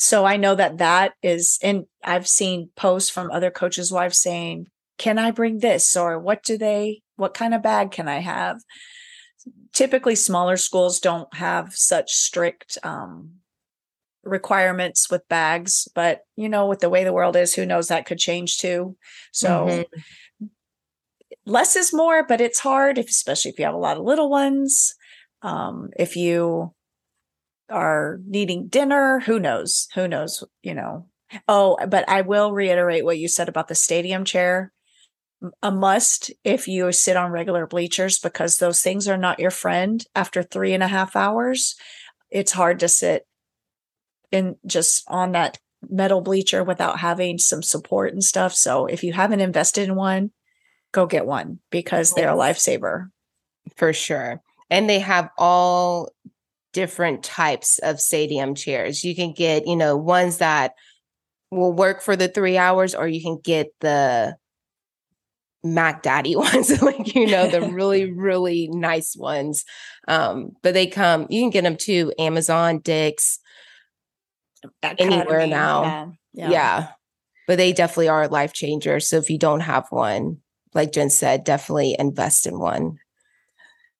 so 0.00 0.24
i 0.24 0.36
know 0.36 0.56
that 0.56 0.78
that 0.78 1.12
is 1.22 1.60
and 1.62 1.84
i've 2.02 2.26
seen 2.26 2.70
posts 2.74 3.08
from 3.08 3.30
other 3.30 3.52
coaches 3.52 3.92
wives 3.92 4.20
saying 4.20 4.66
can 4.98 5.16
i 5.16 5.30
bring 5.30 5.60
this 5.60 5.94
or 5.94 6.18
what 6.18 6.42
do 6.42 6.58
they 6.58 7.00
what 7.16 7.34
kind 7.34 7.54
of 7.54 7.62
bag 7.62 7.90
can 7.90 8.08
i 8.08 8.18
have 8.18 8.60
typically 9.72 10.14
smaller 10.14 10.56
schools 10.56 11.00
don't 11.00 11.32
have 11.34 11.74
such 11.74 12.12
strict 12.12 12.78
um, 12.82 13.30
requirements 14.22 15.10
with 15.10 15.28
bags 15.28 15.86
but 15.94 16.20
you 16.36 16.48
know 16.48 16.66
with 16.66 16.80
the 16.80 16.88
way 16.88 17.04
the 17.04 17.12
world 17.12 17.36
is 17.36 17.54
who 17.54 17.66
knows 17.66 17.88
that 17.88 18.06
could 18.06 18.18
change 18.18 18.58
too 18.58 18.96
so 19.32 19.66
mm-hmm 19.66 20.46
less 21.46 21.76
is 21.76 21.92
more, 21.92 22.24
but 22.24 22.40
it's 22.40 22.60
hard, 22.60 22.98
if, 22.98 23.08
especially 23.08 23.50
if 23.50 23.58
you 23.58 23.64
have 23.64 23.74
a 23.74 23.78
lot 23.78 23.96
of 23.96 24.04
little 24.04 24.30
ones. 24.30 24.94
Um, 25.42 25.90
if 25.96 26.16
you 26.16 26.74
are 27.68 28.18
needing 28.26 28.68
dinner, 28.68 29.20
who 29.20 29.38
knows? 29.38 29.88
Who 29.94 30.08
knows? 30.08 30.44
You 30.62 30.74
know. 30.74 31.08
Oh, 31.48 31.78
but 31.88 32.08
I 32.08 32.20
will 32.20 32.52
reiterate 32.52 33.04
what 33.04 33.18
you 33.18 33.28
said 33.28 33.48
about 33.48 33.68
the 33.68 33.74
stadium 33.74 34.24
chair. 34.24 34.72
A 35.62 35.70
must 35.70 36.30
if 36.42 36.66
you 36.66 36.90
sit 36.92 37.16
on 37.16 37.30
regular 37.30 37.66
bleachers 37.66 38.18
because 38.18 38.56
those 38.56 38.80
things 38.82 39.08
are 39.08 39.18
not 39.18 39.40
your 39.40 39.50
friend 39.50 40.04
after 40.14 40.42
three 40.42 40.72
and 40.72 40.82
a 40.82 40.88
half 40.88 41.16
hours. 41.16 41.76
It's 42.30 42.52
hard 42.52 42.80
to 42.80 42.88
sit 42.88 43.26
in 44.32 44.56
just 44.66 45.04
on 45.08 45.32
that 45.32 45.58
metal 45.90 46.20
bleacher 46.20 46.64
without 46.64 47.00
having 47.00 47.38
some 47.38 47.62
support 47.62 48.12
and 48.12 48.24
stuff. 48.24 48.54
So 48.54 48.86
if 48.86 49.04
you 49.04 49.12
haven't 49.12 49.40
invested 49.40 49.88
in 49.88 49.96
one, 49.96 50.30
go 50.92 51.06
get 51.06 51.26
one 51.26 51.58
because 51.70 52.14
they're 52.14 52.30
a 52.30 52.36
lifesaver. 52.36 53.08
For 53.76 53.92
sure. 53.92 54.40
And 54.70 54.88
they 54.88 55.00
have 55.00 55.28
all 55.36 56.10
different 56.72 57.22
types 57.22 57.78
of 57.78 58.00
stadium 58.00 58.54
chairs. 58.54 59.04
You 59.04 59.14
can 59.14 59.32
get, 59.32 59.66
you 59.66 59.76
know, 59.76 59.96
ones 59.96 60.38
that 60.38 60.72
will 61.50 61.72
work 61.72 62.02
for 62.02 62.16
the 62.16 62.28
three 62.28 62.58
hours, 62.58 62.94
or 62.94 63.06
you 63.06 63.22
can 63.22 63.38
get 63.42 63.68
the 63.80 64.36
Mac 65.64 66.02
Daddy 66.02 66.36
ones, 66.36 66.82
like, 66.82 67.14
you 67.14 67.26
know, 67.26 67.48
the 67.48 67.62
really, 67.72 68.12
really 68.12 68.68
nice 68.68 69.16
ones. 69.16 69.64
Um, 70.06 70.52
but 70.62 70.74
they 70.74 70.86
come, 70.86 71.26
you 71.30 71.40
can 71.42 71.50
get 71.50 71.64
them 71.64 71.76
to 71.78 72.12
Amazon, 72.18 72.78
Dick's, 72.78 73.40
Academy, 74.82 75.16
anywhere 75.16 75.46
now. 75.46 75.82
Yeah, 75.82 76.08
yeah. 76.32 76.50
yeah. 76.50 76.88
But 77.46 77.58
they 77.58 77.72
definitely 77.72 78.08
are 78.08 78.24
a 78.24 78.28
life 78.28 78.52
changer. 78.52 79.00
So 79.00 79.16
if 79.16 79.28
you 79.28 79.38
don't 79.38 79.60
have 79.60 79.86
one, 79.90 80.38
like 80.72 80.92
Jen 80.92 81.10
said, 81.10 81.44
definitely 81.44 81.96
invest 81.98 82.46
in 82.46 82.58
one. 82.58 82.98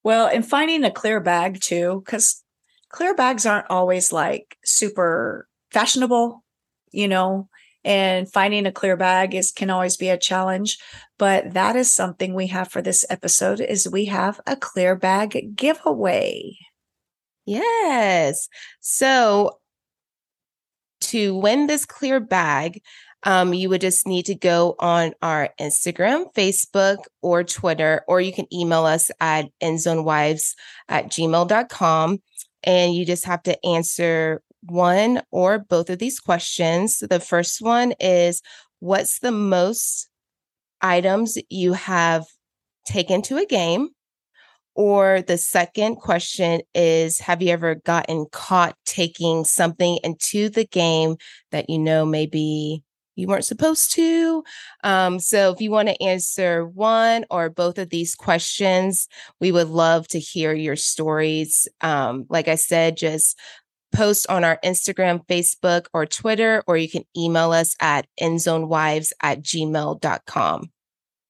Well, 0.03 0.27
and 0.27 0.46
finding 0.46 0.85
a 0.85 0.90
clear 0.90 1.20
bag 1.20 1.61
too, 1.61 2.03
because 2.05 2.42
clear 2.90 3.14
bags 3.14 3.46
aren't 3.46 3.70
always 3.70 4.12
like 4.12 4.57
super 4.64 5.48
fashionable, 5.70 6.44
you 6.92 7.09
know, 7.09 7.48
and 7.85 8.31
finding 8.33 8.66
a 8.66 8.73
clear 8.73 8.97
bag 8.97 9.35
is 9.35 9.53
can 9.53 9.70
always 9.70 9.97
be 9.97 10.09
a 10.09 10.18
challenge 10.18 10.79
but 11.18 11.53
that 11.55 11.77
is 11.77 11.92
something 11.92 12.35
we 12.35 12.47
have 12.49 12.70
for 12.70 12.83
this 12.83 13.05
episode 13.11 13.61
is 13.61 13.88
we 13.88 14.07
have 14.07 14.40
a 14.47 14.57
clear 14.57 14.97
bag 14.97 15.55
giveaway 15.57 16.57
yes 17.47 18.49
so 18.81 19.59
to 21.01 21.35
win 21.37 21.66
this 21.66 21.85
clear 21.85 22.20
bag 22.20 22.81
um, 23.25 23.55
you 23.55 23.68
would 23.70 23.81
just 23.81 24.07
need 24.07 24.27
to 24.27 24.35
go 24.35 24.77
on 24.79 25.14
our 25.23 25.49
Instagram, 25.59 26.33
Facebook, 26.35 26.99
or 27.23 27.42
Twitter, 27.42 28.03
or 28.07 28.20
you 28.20 28.33
can 28.33 28.47
email 28.53 28.85
us 28.85 29.11
at 29.20 29.47
endzonewives 29.62 30.55
at 30.88 31.07
gmail.com. 31.07 32.23
And 32.64 32.94
you 32.94 33.05
just 33.05 33.25
have 33.27 33.42
to 33.44 33.66
answer 33.66 34.42
one 34.66 35.22
or 35.31 35.59
both 35.59 35.90
of 35.90 35.98
these 35.98 36.20
questions. 36.20 36.98
The 36.98 37.20
first 37.20 37.61
one 37.61 37.94
is 38.00 38.42
What's 38.81 39.20
the 39.20 39.33
most 39.33 40.09
items 40.83 41.38
you 41.48 41.72
have 41.72 42.27
taken 42.87 43.22
to 43.22 43.38
a 43.38 43.46
game? 43.46 43.88
Or 44.74 45.22
the 45.22 45.38
second 45.38 45.96
question 45.96 46.61
is 46.74 47.20
Have 47.20 47.40
you 47.40 47.50
ever 47.50 47.77
gotten 47.77 48.27
caught 48.31 48.77
taking 48.85 49.44
something 49.44 49.98
into 50.05 50.48
the 50.48 50.66
game 50.66 51.16
that 51.50 51.70
you 51.70 51.79
know 51.79 52.05
maybe 52.05 52.83
you 53.16 53.29
weren't 53.29 53.44
supposed 53.44 53.92
to. 53.92 54.42
Um, 54.83 55.18
so 55.18 55.53
if 55.53 55.61
you 55.61 55.70
want 55.70 55.88
to 55.88 56.03
answer 56.03 56.66
one 56.66 57.24
or 57.31 57.50
both 57.50 57.79
of 57.79 57.90
these 57.90 58.14
questions, 58.14 59.09
we 59.40 59.53
would 59.53 59.68
love 59.68 60.09
to 60.09 60.18
hear 60.18 60.53
your 60.53 60.77
stories. 60.77 61.68
Um, 61.81 62.27
like 62.29 62.48
I 62.48 62.57
said, 62.57 62.96
just 62.96 63.38
post 63.94 64.26
on 64.28 64.44
our 64.44 64.59
Instagram, 64.64 65.24
Facebook, 65.26 65.87
or 65.94 66.04
Twitter, 66.04 66.62
or 66.66 66.76
you 66.76 66.88
can 66.88 67.04
email 67.16 67.52
us 67.52 67.76
at 67.80 68.07
endzonewives 68.20 69.12
at 69.22 69.42
gmail.com. 69.42 70.70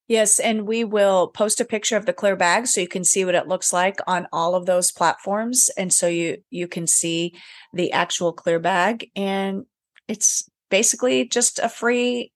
Yes, 0.06 0.38
and 0.38 0.66
we 0.66 0.84
will 0.84 1.28
post 1.28 1.60
a 1.60 1.64
picture 1.64 1.96
of 1.96 2.04
the 2.04 2.12
clear 2.12 2.36
bag 2.36 2.66
so 2.66 2.80
you 2.80 2.88
can 2.88 3.04
see 3.04 3.24
what 3.24 3.34
it 3.34 3.48
looks 3.48 3.72
like 3.72 4.00
on 4.06 4.26
all 4.32 4.54
of 4.54 4.66
those 4.66 4.92
platforms 4.92 5.70
and 5.78 5.92
so 5.92 6.06
you 6.08 6.38
you 6.50 6.68
can 6.68 6.86
see 6.86 7.34
the 7.72 7.90
actual 7.90 8.32
clear 8.32 8.58
bag 8.58 9.10
and 9.16 9.64
it's 10.06 10.46
basically 10.70 11.26
just 11.26 11.58
a 11.58 11.70
free 11.70 12.32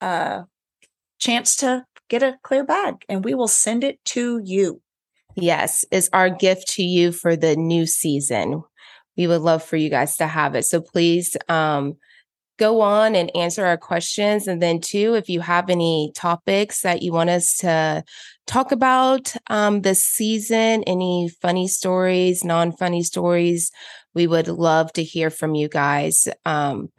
uh, 0.00 0.42
chance 1.18 1.56
to 1.56 1.84
get 2.08 2.22
a 2.22 2.38
clear 2.44 2.64
bag 2.64 3.04
and 3.08 3.24
we 3.24 3.34
will 3.34 3.48
send 3.48 3.82
it 3.82 3.98
to 4.04 4.40
you. 4.44 4.80
Yes, 5.34 5.84
is 5.90 6.08
our 6.12 6.30
gift 6.30 6.68
to 6.74 6.82
you 6.82 7.12
for 7.12 7.36
the 7.36 7.56
new 7.56 7.86
season. 7.86 8.62
We 9.18 9.26
would 9.26 9.42
love 9.42 9.62
for 9.62 9.76
you 9.76 9.90
guys 9.90 10.16
to 10.16 10.26
have 10.26 10.54
it. 10.54 10.64
So 10.64 10.80
please 10.80 11.36
um, 11.48 11.96
go 12.58 12.80
on 12.80 13.14
and 13.14 13.34
answer 13.36 13.66
our 13.66 13.76
questions. 13.76 14.46
And 14.46 14.62
then, 14.62 14.80
too, 14.80 15.14
if 15.14 15.28
you 15.28 15.40
have 15.40 15.68
any 15.68 16.12
topics 16.14 16.82
that 16.82 17.02
you 17.02 17.12
want 17.12 17.28
us 17.28 17.56
to 17.58 18.04
talk 18.46 18.72
about 18.72 19.34
um, 19.48 19.82
this 19.82 20.02
season, 20.02 20.84
any 20.84 21.28
funny 21.42 21.68
stories, 21.68 22.44
non 22.44 22.72
funny 22.72 23.02
stories, 23.02 23.70
we 24.14 24.26
would 24.26 24.48
love 24.48 24.92
to 24.94 25.02
hear 25.02 25.30
from 25.30 25.54
you 25.54 25.68
guys. 25.68 26.28
Um, 26.46 26.90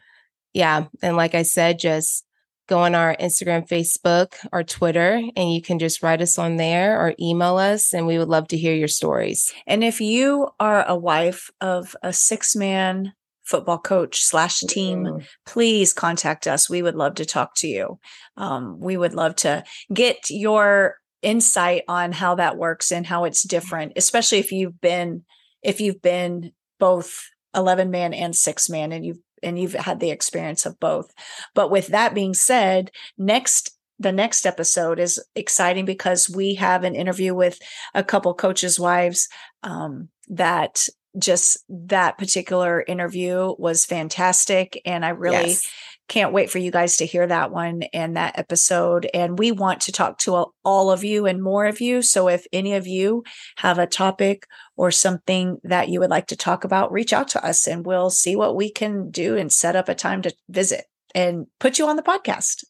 yeah. 0.54 0.86
And 1.02 1.16
like 1.16 1.36
I 1.36 1.44
said, 1.44 1.80
just 1.80 2.26
go 2.70 2.80
on 2.80 2.94
our 2.94 3.16
Instagram, 3.18 3.68
Facebook, 3.68 4.36
or 4.54 4.64
Twitter, 4.64 5.22
and 5.36 5.54
you 5.54 5.62
can 5.62 5.80
just 5.80 6.04
write 6.04 6.22
us 6.22 6.38
on 6.38 6.58
there 6.58 7.00
or 7.00 7.16
email 7.20 7.58
us, 7.58 7.94
and 7.94 8.06
we 8.06 8.20
would 8.20 8.30
love 8.30 8.48
to 8.50 8.58
hear 8.58 8.74
your 8.74 8.88
stories. 8.88 9.52
And 9.66 9.84
if 9.84 10.00
you 10.00 10.48
are 10.60 10.86
a 10.88 10.96
wife 10.96 11.50
of 11.60 11.96
a 12.04 12.14
six 12.14 12.56
man 12.56 13.14
football 13.44 13.80
coach 13.80 14.22
slash 14.22 14.60
team, 14.60 15.04
mm. 15.06 15.28
please 15.46 15.92
contact 15.92 16.46
us. 16.46 16.70
We 16.70 16.84
would 16.84 16.96
love 16.96 17.16
to 17.16 17.26
talk 17.26 17.56
to 17.56 17.68
you. 17.68 18.00
Um, 18.38 18.80
we 18.80 18.96
would 18.96 19.16
love 19.16 19.36
to 19.38 19.64
get 19.92 20.30
your 20.30 20.98
insight 21.24 21.84
on 21.88 22.12
how 22.12 22.36
that 22.36 22.58
works 22.58 22.92
and 22.92 23.06
how 23.06 23.24
it's 23.24 23.44
different, 23.44 23.94
especially 23.96 24.38
if 24.38 24.52
you've 24.52 24.80
been 24.80 25.24
if 25.64 25.82
you've 25.82 26.02
been 26.02 26.52
both 26.80 27.20
11 27.56 27.90
man 27.90 28.14
and 28.14 28.36
six 28.36 28.70
man 28.70 28.92
and 28.92 29.06
you've 29.06 29.20
and 29.44 29.60
you've 29.60 29.74
had 29.74 30.00
the 30.00 30.12
experience 30.12 30.66
of 30.66 30.80
both. 30.80 31.12
But 31.54 31.72
with 31.72 31.88
that 31.88 32.14
being 32.14 32.34
said, 32.34 32.92
next 33.18 33.76
the 34.02 34.12
next 34.14 34.46
episode 34.46 34.98
is 34.98 35.22
exciting 35.36 35.84
because 35.84 36.30
we 36.30 36.56
have 36.56 36.86
an 36.86 36.96
interview 36.96 37.36
with 37.36 37.60
a 37.94 38.04
couple 38.04 38.34
coaches' 38.34 38.80
wives 38.80 39.28
um, 39.64 40.08
that 40.30 40.88
just 41.18 41.58
that 41.68 42.18
particular 42.18 42.84
interview 42.88 43.54
was 43.58 43.86
fantastic. 43.86 44.82
And 44.86 45.04
I 45.04 45.10
really 45.10 45.50
yes. 45.50 45.70
Can't 46.10 46.34
wait 46.34 46.50
for 46.50 46.58
you 46.58 46.72
guys 46.72 46.98
to 46.98 47.06
hear 47.06 47.26
that 47.28 47.52
one 47.52 47.84
and 47.94 48.18
that 48.18 48.38
episode. 48.38 49.10
And 49.14 49.40
we 49.40 49.52
want 49.52 49.82
to 49.82 49.92
talk 49.92 50.18
to 50.20 50.52
all 50.66 50.92
of 50.92 51.04
you 51.04 51.26
and 51.26 51.42
more 51.42 51.66
of 51.66 51.80
you. 51.80 52.02
So 52.02 52.28
if 52.28 52.46
any 52.52 52.74
of 52.74 52.88
you 52.88 53.24
have 53.58 53.78
a 53.78 53.88
topic 53.88 54.48
or 54.76 54.92
something 54.92 55.60
that 55.64 55.88
you 55.88 56.00
would 56.02 56.10
like 56.10 56.28
to 56.28 56.36
talk 56.36 56.64
about, 56.64 56.92
reach 56.92 57.14
out 57.14 57.30
to 57.30 57.46
us 57.46 57.68
and 57.68 57.86
we'll 57.86 58.10
see 58.10 58.36
what 58.36 58.56
we 58.56 58.70
can 58.72 59.10
do 59.12 59.38
and 59.38 59.52
set 59.52 59.76
up 59.76 59.88
a 59.88 59.96
time 59.96 60.22
to 60.24 60.34
visit 60.50 60.86
and 61.16 61.48
put 61.60 61.80
you 61.80 61.88
on 61.88 61.96
the 61.96 62.04
podcast. 62.04 62.66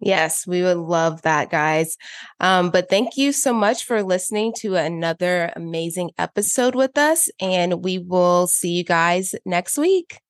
Yes, 0.00 0.46
we 0.46 0.62
would 0.62 0.76
love 0.76 1.22
that, 1.22 1.50
guys. 1.50 1.96
Um, 2.38 2.70
but 2.70 2.88
thank 2.88 3.16
you 3.16 3.32
so 3.32 3.52
much 3.52 3.84
for 3.84 4.02
listening 4.02 4.52
to 4.58 4.76
another 4.76 5.52
amazing 5.56 6.12
episode 6.18 6.76
with 6.76 6.96
us. 6.96 7.28
And 7.40 7.84
we 7.84 7.98
will 7.98 8.46
see 8.46 8.70
you 8.70 8.84
guys 8.84 9.34
next 9.44 9.76
week. 9.76 10.20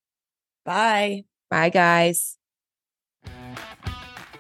Bye. 0.65 1.25
Bye, 1.51 1.69
guys. 1.69 2.38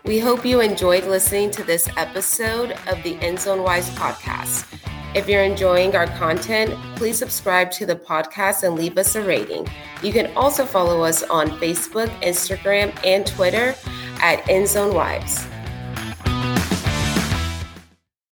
We 0.08 0.18
hope 0.18 0.46
you 0.46 0.62
enjoyed 0.62 1.04
listening 1.04 1.50
to 1.50 1.62
this 1.62 1.86
episode 1.98 2.70
of 2.86 3.02
the 3.02 3.16
Endzone 3.16 3.62
Wives 3.62 3.90
podcast. 3.90 4.64
If 5.14 5.28
you're 5.28 5.42
enjoying 5.42 5.94
our 5.94 6.06
content, 6.06 6.74
please 6.96 7.18
subscribe 7.18 7.70
to 7.72 7.84
the 7.84 7.94
podcast 7.94 8.62
and 8.62 8.74
leave 8.74 8.96
us 8.96 9.16
a 9.16 9.22
rating. 9.22 9.68
You 10.02 10.14
can 10.14 10.34
also 10.34 10.64
follow 10.64 11.02
us 11.02 11.24
on 11.24 11.50
Facebook, 11.60 12.08
Instagram, 12.22 12.98
and 13.04 13.26
Twitter 13.26 13.74
at 14.22 14.42
Endzone 14.44 14.94
Wives. 14.94 15.46